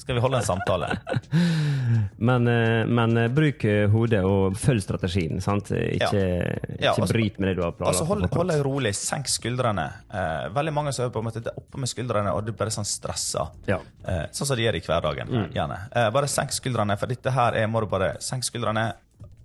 skal 0.00 0.16
vi 0.16 0.22
holde 0.24 0.40
en 0.40 0.46
samtale. 0.46 0.88
Men, 2.22 2.46
eh, 2.48 2.86
men 2.86 3.16
eh, 3.18 3.28
bruk 3.32 3.64
hodet 3.92 4.20
og 4.26 4.56
følg 4.58 4.82
strategien. 4.84 5.40
sant? 5.42 5.70
Ikke, 5.74 6.20
Ja, 6.22 6.92
ikke 6.92 7.02
altså- 7.02 7.12
bryt 7.12 7.38
med 7.40 7.48
det 7.50 7.54
du 7.58 7.62
har 7.64 7.72
planlagt. 7.72 7.96
Altså, 8.00 8.06
hold, 8.08 8.26
hold 8.32 8.52
deg 8.52 8.62
rolig, 8.64 8.92
senk 8.96 9.26
skuldrene. 9.30 9.86
Eh, 10.12 10.48
veldig 10.54 10.72
mange 10.72 10.92
som 10.94 11.06
er 11.06 11.10
på 11.14 11.18
en 11.22 11.26
måte 11.28 11.42
oppe 11.52 11.78
med 11.82 11.90
skuldrene, 11.90 12.32
og 12.34 12.44
du 12.46 12.52
bare 12.52 12.70
sånn 12.74 12.86
stressa. 12.88 13.48
Ja. 13.66 13.78
Eh, 14.06 14.26
sånn 14.32 14.46
som 14.46 14.56
de 14.56 14.62
gjør 14.66 14.78
i 14.78 14.84
hverdagen. 14.86 15.28
Mm. 15.32 15.48
Gjerne. 15.56 15.78
Eh, 15.92 16.10
bare 16.14 16.30
senk 16.30 16.54
skuldrene, 16.54 16.96
for 16.98 17.06
dette 17.10 17.30
her 17.34 17.58
er, 17.58 17.66
må 17.66 17.80
du 17.80 17.86
bare 17.86 18.14
senk 18.20 18.44
skuldrene. 18.46 18.92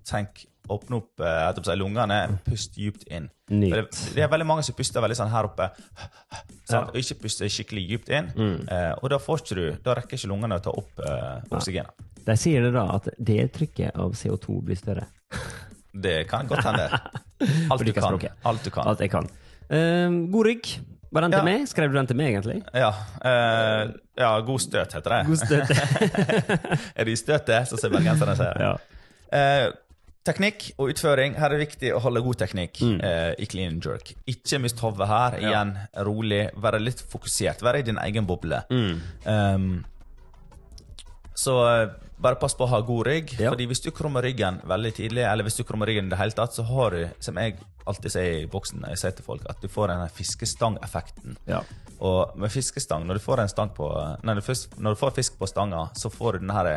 Tenk, 0.08 0.46
åpne 0.74 0.98
opp 1.00 1.22
eh, 1.24 1.60
si, 1.64 1.76
lungene, 1.80 2.18
pust 2.46 2.74
dypt 2.76 3.06
inn. 3.10 3.28
Det, 3.48 3.82
det 4.14 4.22
er 4.24 4.30
veldig 4.32 4.46
mange 4.48 4.64
som 4.66 4.76
puster 4.76 5.02
veldig 5.04 5.16
sånn 5.18 5.30
her 5.32 5.48
oppe, 5.48 5.70
sant? 6.68 6.90
og 6.92 6.98
ikke 7.00 7.18
puster 7.24 7.48
skikkelig 7.52 7.86
dypt 7.92 8.12
inn. 8.12 8.28
Mm. 8.36 8.58
Eh, 8.68 8.92
og 9.00 9.08
da 9.14 9.20
får 9.22 9.42
ikke 9.44 9.58
du, 9.58 9.64
da 9.86 9.96
rekker 9.98 10.20
ikke 10.20 10.30
lungene 10.32 10.58
å 10.60 10.64
ta 10.64 10.74
opp 10.76 11.00
eh, 11.04 11.38
oksygenet. 11.56 12.04
De 12.28 12.36
sier 12.36 12.66
det 12.66 12.74
da 12.76 12.84
at 12.98 13.08
deltrykket 13.16 13.96
av 13.96 14.12
CO2 14.18 14.60
blir 14.68 14.78
større. 14.80 15.08
Det 15.98 16.28
kan 16.30 16.46
godt 16.46 16.62
hende. 16.62 16.84
Alt 17.72 17.82
du 17.82 17.92
kan. 17.96 18.18
Alt 18.46 18.62
du 18.62 18.70
kan. 18.70 18.86
Alt 18.86 19.00
jeg 19.02 19.10
kan. 19.10 19.26
Uh, 19.72 20.28
god 20.30 20.46
rygg. 20.46 20.68
Var 21.10 21.24
den 21.24 21.32
til 21.32 21.40
Ja. 21.40 21.44
meg? 21.48 21.64
Skrev 21.66 21.90
du 21.90 21.96
den 21.96 22.06
til 22.06 22.18
meg, 22.20 22.34
egentlig? 22.36 22.60
Ja, 22.76 22.92
Uh, 23.24 23.96
ja, 24.18 24.28
god 24.44 24.60
støt 24.62 24.92
heter 24.94 25.14
det. 25.16 25.20
God 25.26 25.40
støt. 25.40 25.72
er 26.98 27.08
det 27.08 27.12
i 27.12 27.18
støtet, 27.18 27.68
så 27.70 27.80
ser 27.80 27.90
bergenserne 27.90 28.36
sier. 28.38 28.60
ja. 28.62 28.76
Eh, 29.32 29.66
teknikk 30.28 30.68
og 30.78 30.92
utføring. 30.92 31.34
Her 31.40 31.48
er 31.50 31.56
det 31.58 31.64
viktig 31.66 31.90
å 31.96 32.00
holde 32.04 32.22
god 32.24 32.38
teknikk 32.44 32.80
Mm. 32.84 32.98
eh, 33.04 33.34
i 33.42 33.46
clean 33.50 33.74
and 33.76 33.84
jerk. 33.84 34.12
Ikke 34.30 34.60
mist 34.62 34.78
hodet 34.84 35.08
her. 35.10 35.38
Igjen, 35.40 35.72
rolig. 36.06 36.42
Være 36.56 36.80
litt 36.84 37.00
fokusert. 37.12 37.64
Være 37.66 37.80
i 37.82 37.86
din 37.88 37.98
egen 38.04 38.26
boble. 38.28 38.60
Mm. 38.70 39.00
Um, 39.24 39.70
så 41.38 41.54
eh, 41.82 41.88
bare 42.18 42.34
pass 42.40 42.54
på 42.58 42.66
å 42.66 42.70
ha 42.72 42.80
god 42.82 43.06
rygg. 43.06 43.34
Ja. 43.38 43.52
Fordi 43.52 43.66
hvis 43.70 43.82
du 43.84 43.90
krummer 43.94 44.24
ryggen 44.26 44.60
veldig 44.66 44.94
tidlig, 44.96 45.22
eller 45.26 45.46
hvis 45.46 45.58
du 45.60 45.64
krummer 45.68 45.86
ryggen 45.90 46.08
i 46.08 46.14
det 46.14 46.18
hele 46.18 46.34
tatt, 46.34 46.54
så 46.56 46.64
har 46.66 46.90
du, 46.96 47.04
som 47.22 47.38
jeg 47.38 47.58
alltid 47.88 48.12
sier 48.12 48.40
i 48.42 48.48
boksen, 48.50 48.82
jeg 48.90 48.98
sier 49.00 49.14
til 49.16 49.24
folk, 49.24 49.46
at 49.48 49.62
du 49.62 49.68
får 49.72 49.92
denne 49.94 50.08
fiskestangeffekten. 50.12 51.38
ja. 51.48 51.62
Og 51.98 52.36
med 52.38 52.52
fiskestang, 52.54 53.02
når 53.08 53.18
du 53.18 53.22
får 53.24 53.40
en 53.42 53.48
stang 53.50 53.70
på 53.74 53.86
Nei, 54.22 54.34
når 54.36 54.92
du, 54.94 54.98
får 55.00 55.14
fisk 55.16 55.34
på 55.40 55.48
stanga, 55.50 55.88
så 55.98 56.06
får 56.14 56.36
du 56.36 56.44
den 56.44 56.52
her 56.54 56.68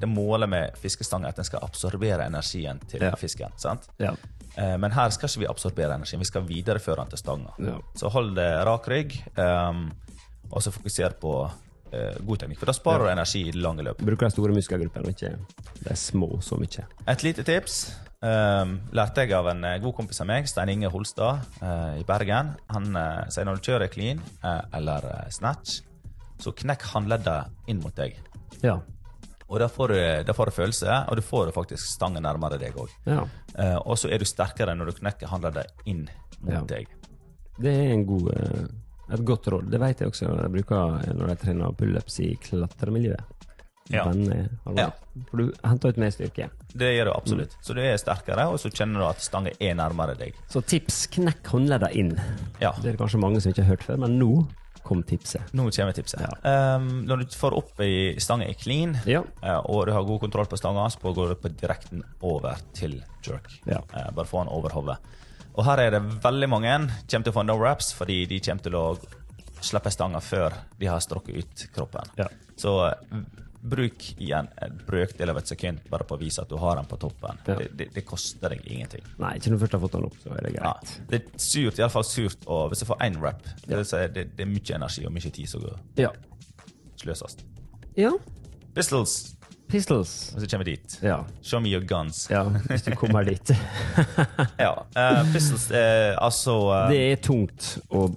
Det 0.00 0.06
målet 0.08 0.48
med 0.48 0.76
fiskestang 0.78 1.24
er 1.24 1.32
at 1.32 1.36
den 1.40 1.44
skal 1.48 1.64
absorbere 1.66 2.26
energien 2.26 2.78
til 2.88 3.02
Ja. 3.02 3.14
fisken. 3.16 3.52
sant? 3.56 3.88
ja. 3.98 4.14
Eh, 4.56 4.76
Men 4.78 4.90
her 4.92 5.10
skal 5.10 5.28
ikke 5.28 5.40
vi 5.44 5.46
absorbere 5.46 5.94
energien, 5.94 6.18
vi 6.20 6.24
skal 6.24 6.42
videreføre 6.42 6.96
den 7.04 7.10
til 7.12 7.18
stanga. 7.18 7.52
Ja. 7.58 7.78
Så 7.94 8.10
hold 8.10 8.34
det 8.36 8.66
rak 8.66 8.88
rygg, 8.88 9.14
um, 9.38 9.90
og 10.50 10.62
så 10.62 10.72
fokuser 10.74 11.14
på 11.20 11.32
uh, 11.92 12.26
god 12.26 12.38
teknikk. 12.42 12.58
For 12.58 12.66
da 12.66 12.72
sparer 12.72 13.04
du 13.06 13.12
energi 13.12 13.44
i 13.48 13.52
det 13.52 13.62
lange 13.62 13.82
løp. 13.86 14.02
Bruker 14.02 14.26
de 14.26 14.30
store 14.34 14.52
muskelgruppene, 14.56 15.04
og 15.04 15.14
ikke 15.14 15.36
de 15.84 15.96
små 15.96 16.40
så 16.42 16.58
mye. 16.58 16.86
Et 17.06 17.22
lite 17.22 17.44
tips 17.46 17.78
um, 18.22 18.80
lærte 18.92 19.22
jeg 19.22 19.32
av 19.32 19.46
en 19.52 19.64
eh, 19.64 19.78
god 19.78 19.94
kompis 19.94 20.20
av 20.20 20.26
meg, 20.26 20.48
Stein 20.50 20.68
Inge 20.74 20.90
Holstad 20.90 21.38
uh, 21.62 21.94
i 22.00 22.04
Bergen. 22.08 22.54
Han 22.74 22.96
uh, 22.96 23.28
sier 23.30 23.46
når 23.46 23.60
du 23.60 23.70
kjører 23.70 23.92
clean 23.92 24.22
eller 24.72 25.06
snatch, 25.30 25.82
så 26.42 26.52
knekk 26.52 26.82
håndleddet 26.94 27.70
inn 27.70 27.80
mot 27.82 27.94
deg. 27.94 28.18
Ja. 28.62 28.80
Og 29.48 29.58
da 29.62 29.68
får, 29.72 29.94
du, 30.26 30.32
får 30.36 30.50
du 30.50 30.52
følelse, 30.58 30.96
og 31.08 31.16
du 31.16 31.22
får 31.24 31.52
faktisk 31.56 31.86
stangen 31.94 32.22
nærmere 32.22 32.58
deg 32.60 32.76
òg. 32.76 32.90
ja. 33.08 33.22
og 33.80 33.96
så 33.98 34.10
er 34.12 34.18
du 34.20 34.24
sterkere 34.28 34.74
når 34.76 34.90
du 34.92 34.98
knekker 35.00 35.26
håndleddet 35.30 35.66
inn 35.88 36.02
mot 36.42 36.52
Ja. 36.52 36.60
deg. 36.68 36.86
Det 37.58 37.72
er 37.74 37.92
en 37.94 38.04
god, 38.06 38.28
eh, 38.36 39.14
et 39.16 39.24
godt 39.24 39.48
råd. 39.48 39.70
Det 39.72 39.80
vet 39.80 40.00
jeg 40.04 40.08
også 40.12 40.28
når 40.28 40.42
jeg 40.44 40.52
bruker 40.58 41.14
når 41.16 41.28
jeg 41.32 41.38
trener 41.46 41.72
pullups 41.80 42.20
i 42.20 42.28
klatremiljøet. 42.44 43.24
Ja. 43.88 44.04
Ja. 44.76 44.90
For 45.30 45.40
du 45.40 45.46
henter 45.64 45.88
ut 45.88 45.96
mer 45.96 46.10
styrke. 46.12 46.50
Det 46.76 46.90
gjør 46.92 47.08
du 47.08 47.12
absolutt. 47.14 47.54
Mm. 47.56 47.62
Så 47.64 47.74
du 47.74 47.80
er 47.80 47.96
sterkere, 47.96 48.44
og 48.52 48.58
så 48.60 48.68
kjenner 48.68 49.00
du 49.00 49.06
at 49.08 49.24
stangen 49.24 49.56
er 49.64 49.74
nærmere 49.80 50.14
deg. 50.20 50.36
Så 50.52 50.60
tips 50.60 51.06
knekk 51.16 51.48
håndleddene 51.54 51.94
inn. 51.96 52.12
Ja. 52.60 52.74
Det 52.76 52.84
er 52.84 52.92
det 52.92 53.00
kanskje 53.00 53.18
mange 53.24 53.40
som 53.40 53.50
ikke 53.54 53.64
har 53.64 53.72
hørt 53.72 53.86
før, 53.88 53.96
men 54.04 54.18
nå 54.20 54.30
kom 54.84 55.02
tipset. 55.02 55.52
Nå 55.52 55.68
kommer 55.74 55.92
tipset. 55.96 56.22
Um, 56.44 57.04
når 57.08 57.24
du 57.24 57.36
får 57.36 57.56
opp 57.58 57.80
i 57.84 58.14
stangen 58.20 58.48
i 58.50 58.54
clean, 58.58 58.96
Ja. 59.06 59.22
uh, 59.42 59.60
og 59.66 59.86
du 59.86 59.92
har 59.92 60.04
god 60.08 60.20
kontroll 60.20 60.46
på 60.46 60.58
stanga, 60.60 60.86
så 60.90 61.12
går 61.14 61.28
du 61.28 61.34
på 61.42 61.48
direkten 61.60 62.04
over 62.20 62.56
til 62.72 63.00
jerk. 63.26 63.48
Ja. 63.66 63.82
Uh, 63.94 64.10
bare 64.14 64.26
få 64.26 64.44
den 64.44 64.52
over 64.54 64.70
hodet. 64.76 64.98
Og 65.58 65.64
her 65.66 65.80
er 65.82 65.90
det 65.96 66.02
veldig 66.22 66.48
mange 66.48 66.74
kommer 67.10 67.24
til 67.24 67.32
å 67.32 67.34
få 67.40 67.42
no 67.46 67.56
wraps, 67.58 67.92
fordi 67.98 68.26
de 68.30 68.38
kommer 68.40 68.62
til 68.62 68.76
å 68.78 68.84
slippe 69.60 69.90
stanga 69.90 70.20
før 70.22 70.54
de 70.78 70.86
har 70.86 71.00
strukket 71.02 71.36
ut 71.42 71.64
kroppen. 71.74 72.12
Ja. 72.20 72.28
Så 72.58 72.74
eh, 72.86 72.94
bruk 73.62 74.04
igjen 74.22 74.46
en 74.62 74.76
brøkdel 74.86 75.30
av 75.32 75.38
et 75.40 75.46
sekund 75.50 75.80
bare 75.90 76.04
på 76.06 76.14
å 76.14 76.20
vise 76.20 76.40
at 76.42 76.48
du 76.48 76.56
har 76.62 76.76
den 76.78 76.86
på 76.86 76.96
toppen. 77.02 77.38
Ja. 77.46 77.56
Det, 77.58 77.68
det, 77.76 77.88
det 77.94 78.04
koster 78.06 78.52
deg 78.54 78.62
ingenting. 78.70 79.02
Nei, 79.18 79.32
ikke 79.40 79.50
når 79.50 79.58
du 79.58 79.62
først 79.64 79.72
har 79.78 79.82
fått 79.82 79.96
den 79.96 80.04
opp, 80.08 80.18
så 80.22 80.34
er 80.36 80.46
det 80.46 80.52
Ja, 80.54 80.72
greit. 80.76 80.92
det 81.10 81.18
er 81.22 81.40
surt, 81.42 81.78
iallfall 81.82 82.04
surt 82.06 82.46
Og 82.46 82.68
hvis 82.70 82.84
jeg 82.84 82.88
får 82.92 83.02
én 83.08 83.18
rap. 83.22 83.42
Det, 83.66 83.80
si, 83.90 84.02
det, 84.14 84.26
det 84.38 84.46
er 84.46 84.50
mye 84.52 84.76
energi 84.78 85.06
og 85.08 85.12
mye 85.16 85.32
tid 85.34 85.48
som 85.50 85.64
går 85.66 85.78
Ja. 86.04 86.12
sløses. 87.02 87.36
ja. 87.96 88.12
Pistols, 88.74 89.34
Pistols. 89.68 90.10
hvis 90.36 90.44
du 90.44 90.48
kommer 90.52 90.64
dit. 90.64 90.98
Ja. 91.02 91.24
Show 91.42 91.58
me 91.60 91.68
your 91.72 91.82
guns. 91.84 92.28
ja, 92.30 92.44
hvis 92.68 92.82
du 92.86 92.92
kommer 92.94 93.24
dit. 93.26 93.50
Ja, 94.58 94.84
Uh, 94.96 95.24
pistols 95.32 95.70
er 95.74 96.14
altså 96.22 96.54
uh, 96.70 96.88
Det 96.92 97.00
er 97.12 97.16
tungt 97.22 97.78
og 97.90 98.14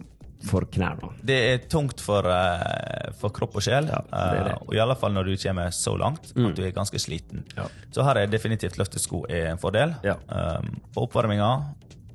for 0.47 0.65
knærne. 0.71 1.11
Det 1.25 1.37
er 1.51 1.65
tungt 1.71 2.01
for, 2.03 2.25
uh, 2.25 3.11
for 3.19 3.33
kropp 3.35 3.59
og 3.59 3.65
sjel. 3.65 3.89
Ja, 3.91 3.99
det 4.07 4.39
er 4.39 4.47
det. 4.49 4.55
Uh, 4.57 4.69
og 4.69 4.77
i 4.77 4.81
alle 4.83 4.95
fall 4.99 5.13
når 5.15 5.29
du 5.29 5.35
kommer 5.43 5.75
så 5.75 5.95
langt 5.99 6.31
at 6.31 6.55
du 6.57 6.63
er 6.65 6.73
ganske 6.75 7.01
sliten. 7.01 7.45
Ja. 7.57 7.67
Så 7.93 8.05
her 8.07 8.23
er 8.23 8.31
definitivt 8.31 8.79
løftesko 8.81 9.25
er 9.29 9.51
en 9.51 9.61
fordel. 9.61 9.95
Ja. 10.07 10.17
Um, 10.31 10.73
på 10.93 11.05
oppvarminga 11.07 11.51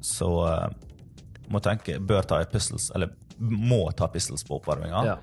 så 0.07 0.33
uh, 0.47 0.67
må 1.53 1.63
tenke 1.63 2.01
bør 2.03 2.27
ta 2.27 2.43
pistols, 2.51 2.91
eller 2.95 3.15
må 3.39 3.85
ta 3.97 4.09
pistols 4.11 4.45
på 4.47 4.59
oppvarminga. 4.59 5.07
Ja. 5.07 5.17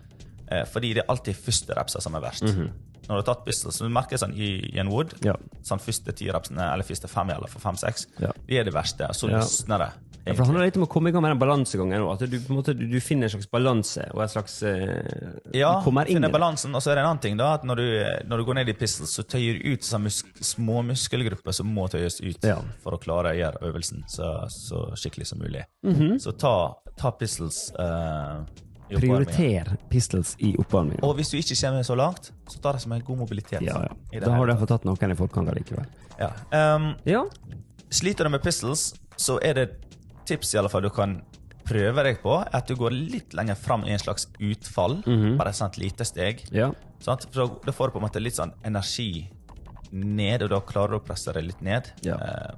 Eh, 0.54 0.66
fordi 0.70 0.94
det 0.94 1.04
er 1.04 1.12
alltid 1.12 1.38
første 1.40 1.76
repsa 1.78 2.02
som 2.04 2.16
er 2.18 2.24
verst. 2.24 2.46
Når 2.46 3.10
du 3.10 3.20
har 3.20 3.26
tatt 3.28 3.44
pistols, 3.46 3.80
så 3.80 3.88
du 3.88 3.92
merker 3.94 4.20
sånn 4.20 4.36
i, 4.36 4.78
en 4.80 4.92
wood. 4.92 5.16
Ja. 5.26 5.36
sånn 5.66 5.82
første 5.84 6.14
ti 6.16 6.30
repsene, 6.32 6.70
eller 6.72 6.88
første 6.88 7.10
fem, 7.12 7.34
eller 7.36 7.52
for 7.52 7.64
fem-seks, 7.64 8.08
Ja. 8.22 8.32
de 8.48 8.60
er 8.60 8.64
det 8.64 8.74
verste. 8.74 9.10
Så 9.14 9.28
løsner 9.28 9.78
det. 9.80 9.90
Ja, 10.26 10.32
for 10.32 10.44
Det 10.44 10.48
handler 10.48 10.66
litt 10.70 10.78
om 10.80 10.86
å 10.86 10.88
komme 10.88 11.10
i 11.10 11.12
gang 11.12 11.22
med 11.26 11.34
den 11.34 11.40
balansegangen. 11.42 12.06
At 12.08 12.22
du, 12.32 12.38
måte, 12.54 12.74
du, 12.78 13.00
finner 13.04 13.28
en 13.28 13.34
slags 13.34 13.50
balanse 13.52 14.06
og 14.14 14.22
en 14.24 14.32
slags 14.32 14.56
Uh, 14.64 15.36
Ja, 15.52 15.80
Du 15.80 15.86
kommer 15.86 16.08
inn 16.08 16.16
finner 16.22 16.32
balansen. 16.32 16.72
Og 16.76 16.82
så 16.84 16.92
er 16.94 16.96
det 16.96 17.04
en 17.04 17.10
annen 17.12 17.24
ting, 17.26 17.36
da, 17.38 17.54
at 17.58 17.66
når 17.68 17.82
du, 17.82 17.88
når 18.32 18.38
du 18.40 18.46
går 18.48 18.60
ned 18.62 18.72
i 18.72 18.76
pistols, 18.80 19.12
så 19.18 19.26
tøyer 19.28 19.60
du 19.60 19.74
ut 19.74 19.84
sånne 19.84 20.08
mus 20.08 20.22
små 20.54 20.82
muskelgrupper 20.88 21.52
som 21.56 21.68
må 21.76 21.90
tøyes 21.92 22.22
ut 22.24 22.48
Ja. 22.48 22.60
for 22.84 22.96
å 22.96 23.02
klare 23.04 23.34
å 23.34 23.38
gjøre 23.38 23.64
øvelsen 23.68 24.06
så, 24.08 24.32
så 24.54 24.86
skikkelig 24.96 25.28
som 25.34 25.44
mulig. 25.44 25.66
Mhm. 25.84 26.20
Så 26.24 26.32
ta, 26.40 26.56
ta 26.96 27.12
pistols 27.12 27.66
uh, 27.80 28.46
i. 28.90 28.96
Prioriter 29.02 29.76
pistols 29.90 30.36
i 30.40 30.54
oppvarmingen. 30.60 31.04
Og 31.04 31.16
hvis 31.18 31.34
du 31.34 31.38
ikke 31.40 31.58
kommer 31.60 31.84
så 31.84 31.96
langt, 32.00 32.32
så 32.48 32.60
tar 32.64 32.78
det 32.78 32.84
som 32.86 32.92
en 32.96 33.04
god 33.04 33.18
mobilitet. 33.26 33.62
Ja, 33.66 33.82
ja. 34.12 34.20
Da 34.24 34.32
har 34.32 34.46
du 34.46 34.54
iallfall 34.54 34.72
tatt 34.76 34.86
noen 34.88 35.12
i 35.12 35.20
forkant 35.20 35.52
likevel. 35.58 35.88
Ja. 36.20 36.32
Um, 36.52 36.94
Ja. 37.04 37.26
Sliter 37.94 38.26
du 38.26 38.30
med 38.34 38.42
pistols, 38.42 38.96
så 39.22 39.36
er 39.46 39.54
det 39.54 39.64
et 39.68 39.83
tips 40.26 40.54
i 40.56 40.60
alle 40.62 40.70
fall 40.70 40.86
du 40.86 40.90
kan 40.94 41.22
prøve 41.64 42.04
deg 42.04 42.20
på, 42.24 42.36
er 42.42 42.58
at 42.60 42.68
du 42.68 42.76
går 42.76 42.92
litt 42.92 43.34
lenger 43.38 43.56
fram 43.56 43.86
i 43.88 43.94
en 43.96 44.02
slags 44.02 44.28
utfall. 44.40 45.00
Mhm. 45.06 45.38
Bare 45.40 45.54
et 45.54 45.60
sånt 45.60 45.78
lite 45.82 46.06
steg. 46.06 46.46
ja. 46.52 46.72
Sant? 47.04 47.26
For 47.36 47.60
da, 47.66 47.72
får 47.76 47.90
du 47.90 47.92
på 47.92 48.00
en 48.00 48.06
måte 48.06 48.22
litt 48.24 48.38
sånn 48.38 48.54
energi 48.64 49.28
ned, 49.92 50.46
og 50.46 50.50
da 50.54 50.62
klarer 50.64 50.96
du 50.96 51.02
å 51.02 51.04
presse 51.04 51.34
deg 51.36 51.44
litt 51.50 51.60
ned. 51.62 51.90
Ja. 52.08 52.16
Eh, 52.16 52.54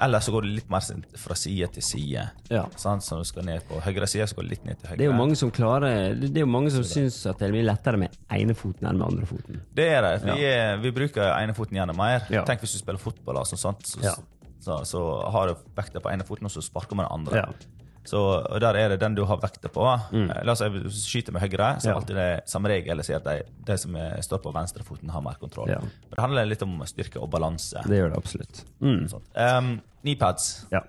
eller 0.00 0.22
så 0.24 0.32
går 0.32 0.46
du 0.46 0.48
litt 0.54 0.70
mer 0.72 0.80
sånn 0.80 1.02
fra 1.18 1.34
side 1.36 1.68
til 1.74 1.84
side. 1.84 2.22
Ja. 2.48 2.62
Sånn, 2.80 3.02
Så 3.02 3.18
du 3.18 3.24
skal 3.28 3.44
ned 3.44 3.60
på 3.68 3.80
høyre 3.82 4.06
side, 4.08 4.24
så 4.30 4.38
går 4.38 4.46
du 4.46 4.48
litt 4.54 4.64
ned 4.64 4.78
til 4.80 4.88
høyre. 4.88 4.98
Det 4.98 5.04
er 5.04 5.10
jo 5.10 5.18
mange 5.18 5.36
som 5.36 5.50
klarer 5.50 6.14
Det 6.18 6.36
er 6.36 6.46
jo 6.46 6.50
mange 6.50 6.70
som 6.70 6.82
syns 6.86 7.18
at 7.28 7.38
det 7.38 7.50
mye 7.52 7.66
lettere 7.66 7.98
med 7.98 8.16
ene 8.30 8.54
foten 8.54 8.88
enn 8.88 8.96
med 8.98 9.06
andrefoten. 9.10 9.60
Det 9.74 9.88
er 9.88 10.02
det. 10.06 10.12
Vi, 10.24 10.40
ja. 10.42 10.76
vi 10.80 10.92
bruker 10.92 11.34
enefoten 11.36 11.76
gjerne 11.76 11.96
mer. 11.96 12.24
Ja. 12.30 12.44
Tenk 12.48 12.60
hvis 12.64 12.72
du 12.72 12.78
spiller 12.78 13.02
fotball, 13.02 13.42
altså, 13.42 13.58
sånt, 13.58 13.84
Så, 13.86 14.00
Ja. 14.02 14.14
Så, 14.62 14.80
så 14.88 15.02
har 15.34 15.50
du 15.50 15.68
vekta 15.76 16.02
på 16.02 16.10
ene 16.12 16.26
foten, 16.26 16.46
og 16.48 16.54
så 16.54 16.62
sparker 16.64 16.98
man 16.98 17.08
den 17.08 17.16
andre. 17.20 17.42
Ja. 17.42 17.82
Så 18.04 18.18
der 18.58 18.74
er 18.78 18.88
det 18.90 18.98
den 19.02 19.14
du 19.14 19.22
har 19.26 19.38
vekta 19.42 19.70
på. 19.70 19.84
Mm. 20.10 20.30
La 20.42 20.54
oss 20.56 20.62
si 20.62 21.10
skyter 21.12 21.34
med 21.34 21.44
høyre, 21.44 21.68
så. 21.82 21.92
Ja. 21.92 21.98
alltid 22.00 22.18
det 22.18 22.30
som 22.50 22.66
regel 22.66 23.02
sier 23.06 23.20
at 23.20 23.28
de, 23.28 23.36
de 23.68 23.76
som 23.78 23.98
står 24.26 24.42
på 24.42 24.54
venstrefoten, 24.54 25.12
har 25.14 25.22
mer 25.22 25.38
kontroll. 25.42 25.70
Ja. 25.70 25.78
Det 26.10 26.18
handler 26.18 26.50
litt 26.50 26.64
om 26.66 26.80
styrke 26.88 27.22
og 27.22 27.30
balanse. 27.30 27.82
Det 27.86 28.00
gjør 28.00 28.14
det 28.14 28.18
absolutt. 28.18 28.64
Mm. 28.82 29.06
Um, 29.38 29.70
Kneepads. 30.02 30.50
Ja. 30.74 30.82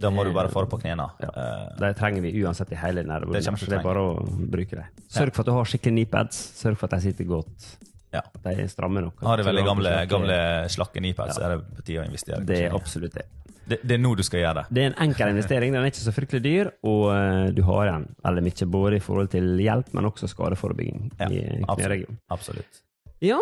Da 0.00 0.08
må 0.14 0.24
du 0.24 0.30
bare 0.32 0.48
få 0.48 0.62
det 0.64 0.70
på 0.72 0.78
knærne. 0.80 1.10
Ja. 1.20 1.30
Uh, 1.34 1.66
De 1.82 1.90
trenger 1.98 2.24
vi 2.24 2.32
uansett 2.40 2.70
i 2.72 2.78
hele 2.78 3.02
nærområdet. 3.04 3.44
Det 3.50 3.68
det 3.68 3.78
er 3.80 3.84
bare 3.84 4.06
å 4.06 4.14
bruke 4.24 4.78
det. 4.78 4.86
Sørg 5.12 5.34
for 5.34 5.42
at 5.44 5.50
du 5.50 5.56
har 5.58 5.68
skikkelig 5.68 6.06
kneepads. 6.06 6.38
Sørg 6.62 6.78
for 6.80 6.88
at 6.88 6.96
de 6.96 7.10
sitter 7.10 7.28
godt. 7.28 7.66
Ja. 8.12 8.22
At 8.26 8.40
de 8.42 8.64
er 8.64 8.70
stramme 8.70 9.02
nok. 9.04 9.20
Har 9.22 9.38
de 9.38 9.44
veldig 9.46 9.62
gamle, 9.66 9.92
gamle 10.10 10.38
slakke 10.72 10.98
kneepads, 10.98 11.36
så 11.36 11.44
er 11.46 11.54
det 11.54 11.76
på 11.76 11.84
tide 11.86 12.02
å 12.02 12.08
investere. 12.08 12.40
Det 12.46 12.58
er 12.66 12.74
absolutt 12.74 13.14
det. 13.14 13.26
det, 13.70 13.78
det 13.86 13.94
er 13.96 14.02
nå 14.02 14.14
du 14.18 14.24
skal 14.26 14.42
gjøre 14.42 14.54
det. 14.62 14.64
Det 14.74 14.82
er 14.82 14.90
en 14.90 14.98
enkel 15.06 15.30
investering. 15.34 15.74
Den 15.76 15.84
er 15.84 15.92
ikke 15.92 16.02
så 16.02 16.14
fryktelig 16.16 16.42
dyr, 16.46 16.72
og 16.90 17.04
eh, 17.14 17.44
du 17.54 17.62
har 17.68 17.92
den 17.92 18.08
veldig 18.26 18.44
mye 18.48 18.68
både 18.74 18.98
i 18.98 19.04
forhold 19.04 19.30
til 19.36 19.52
hjelp, 19.62 19.92
men 19.94 20.10
også 20.10 20.30
skadeforebygging 20.32 21.12
Ja, 21.20 21.30
i 21.30 21.62
kneregionen. 21.68 22.18
absolutt. 22.34 22.82
Ja, 23.22 23.38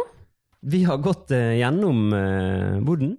vi 0.60 0.82
har 0.84 0.98
gått 0.98 1.30
uh, 1.30 1.54
gjennom 1.54 2.12
uh, 2.12 2.80
Boden, 2.82 3.16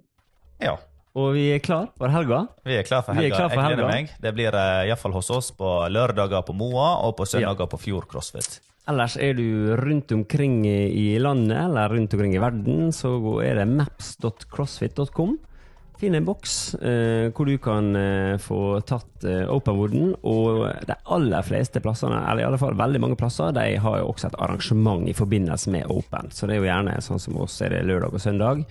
Ja. 0.60 0.76
og 1.16 1.32
vi 1.34 1.46
er 1.54 1.58
klar 1.64 1.88
for 1.96 2.12
helga. 2.12 2.44
Vi 2.68 2.76
er 2.76 2.84
klar 2.84 3.02
for 3.02 3.16
helga. 3.16 3.34
klar 3.34 3.48
for 3.48 3.62
Jeg 3.62 3.78
gleder 3.78 3.88
meg. 3.90 4.10
Det 4.20 4.32
blir 4.36 4.54
uh, 4.54 4.84
iallfall 4.86 5.16
hos 5.16 5.30
oss 5.32 5.48
på 5.56 5.70
lørdager 5.88 6.44
på 6.46 6.52
Moa 6.54 6.98
og 7.08 7.16
på 7.16 7.26
søndager 7.26 7.66
på 7.72 7.80
Fjord 7.80 8.06
CrossFit. 8.12 8.60
Ellers 8.90 9.14
er 9.22 9.36
du 9.38 9.76
rundt 9.78 10.10
omkring 10.12 10.64
i 10.66 11.14
landet 11.22 11.58
eller 11.62 11.92
rundt 11.94 12.14
omkring 12.16 12.34
i 12.34 12.42
verden, 12.42 12.90
så 12.94 13.12
er 13.44 13.60
det 13.60 13.68
maps.crossfit.com. 13.70 15.36
Finn 16.00 16.16
en 16.16 16.24
boks 16.24 16.54
eh, 16.80 17.26
hvor 17.36 17.44
du 17.44 17.58
kan 17.60 17.90
eh, 17.98 18.38
få 18.40 18.80
tatt 18.88 19.26
eh, 19.28 19.44
openwooden, 19.52 20.14
og 20.24 20.62
de 20.88 20.96
aller 21.12 21.44
fleste 21.44 21.82
plassene, 21.84 22.22
eller 22.24 22.40
i 22.40 22.46
alle 22.48 22.60
fall 22.62 22.78
veldig 22.78 23.02
mange 23.04 23.18
plasser, 23.20 23.52
de 23.52 23.76
har 23.84 23.98
jo 24.00 24.08
også 24.08 24.30
et 24.30 24.38
arrangement 24.40 25.04
i 25.04 25.16
forbindelse 25.16 25.74
med 25.74 25.92
open. 25.92 26.32
Så 26.32 26.48
det 26.48 26.56
er 26.56 26.62
jo 26.62 26.70
gjerne 26.70 26.96
sånn 27.04 27.20
som 27.20 27.36
oss 27.44 27.60
er 27.60 27.76
det 27.76 27.84
lørdag 27.84 28.16
og 28.16 28.24
søndag. 28.24 28.64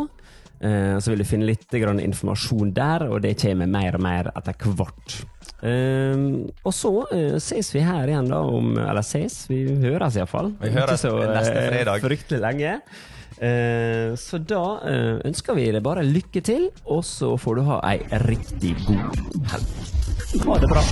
Så 0.62 1.10
vil 1.10 1.18
du 1.18 1.24
finne 1.26 1.42
litt 1.48 1.74
informasjon 1.74 2.70
der, 2.76 3.02
og 3.08 3.24
det 3.24 3.40
kommer 3.40 3.66
mer 3.66 3.94
og 3.98 4.02
mer 4.04 4.30
etter 4.36 4.54
hvert. 4.76 5.24
Eh, 5.62 6.22
og 6.66 6.74
så 6.74 6.90
uh, 7.06 7.38
ses 7.38 7.70
vi 7.74 7.84
her 7.86 8.10
igjen, 8.10 8.26
da, 8.32 8.40
om 8.42 8.72
Eller 8.82 9.04
ses, 9.06 9.44
vi 9.50 9.62
høres 9.84 10.18
iallfall. 10.18 10.50
Vi 10.62 10.72
høres 10.74 11.04
neste 11.06 11.66
fredag. 11.68 12.02
fryktelig 12.02 12.42
lenge. 12.42 12.76
Uh, 13.42 14.14
så 14.18 14.38
da 14.38 14.64
uh, 14.82 15.18
ønsker 15.26 15.56
vi 15.58 15.70
deg 15.74 15.82
bare 15.82 16.04
lykke 16.06 16.42
til, 16.46 16.68
og 16.86 17.02
så 17.06 17.36
får 17.40 17.58
du 17.58 17.62
ha 17.70 17.80
ei 17.92 17.98
riktig 18.26 18.74
god 18.86 19.06
helg. 19.54 19.66
Ha 20.42 20.58
det 20.62 20.68
bra. 20.72 20.82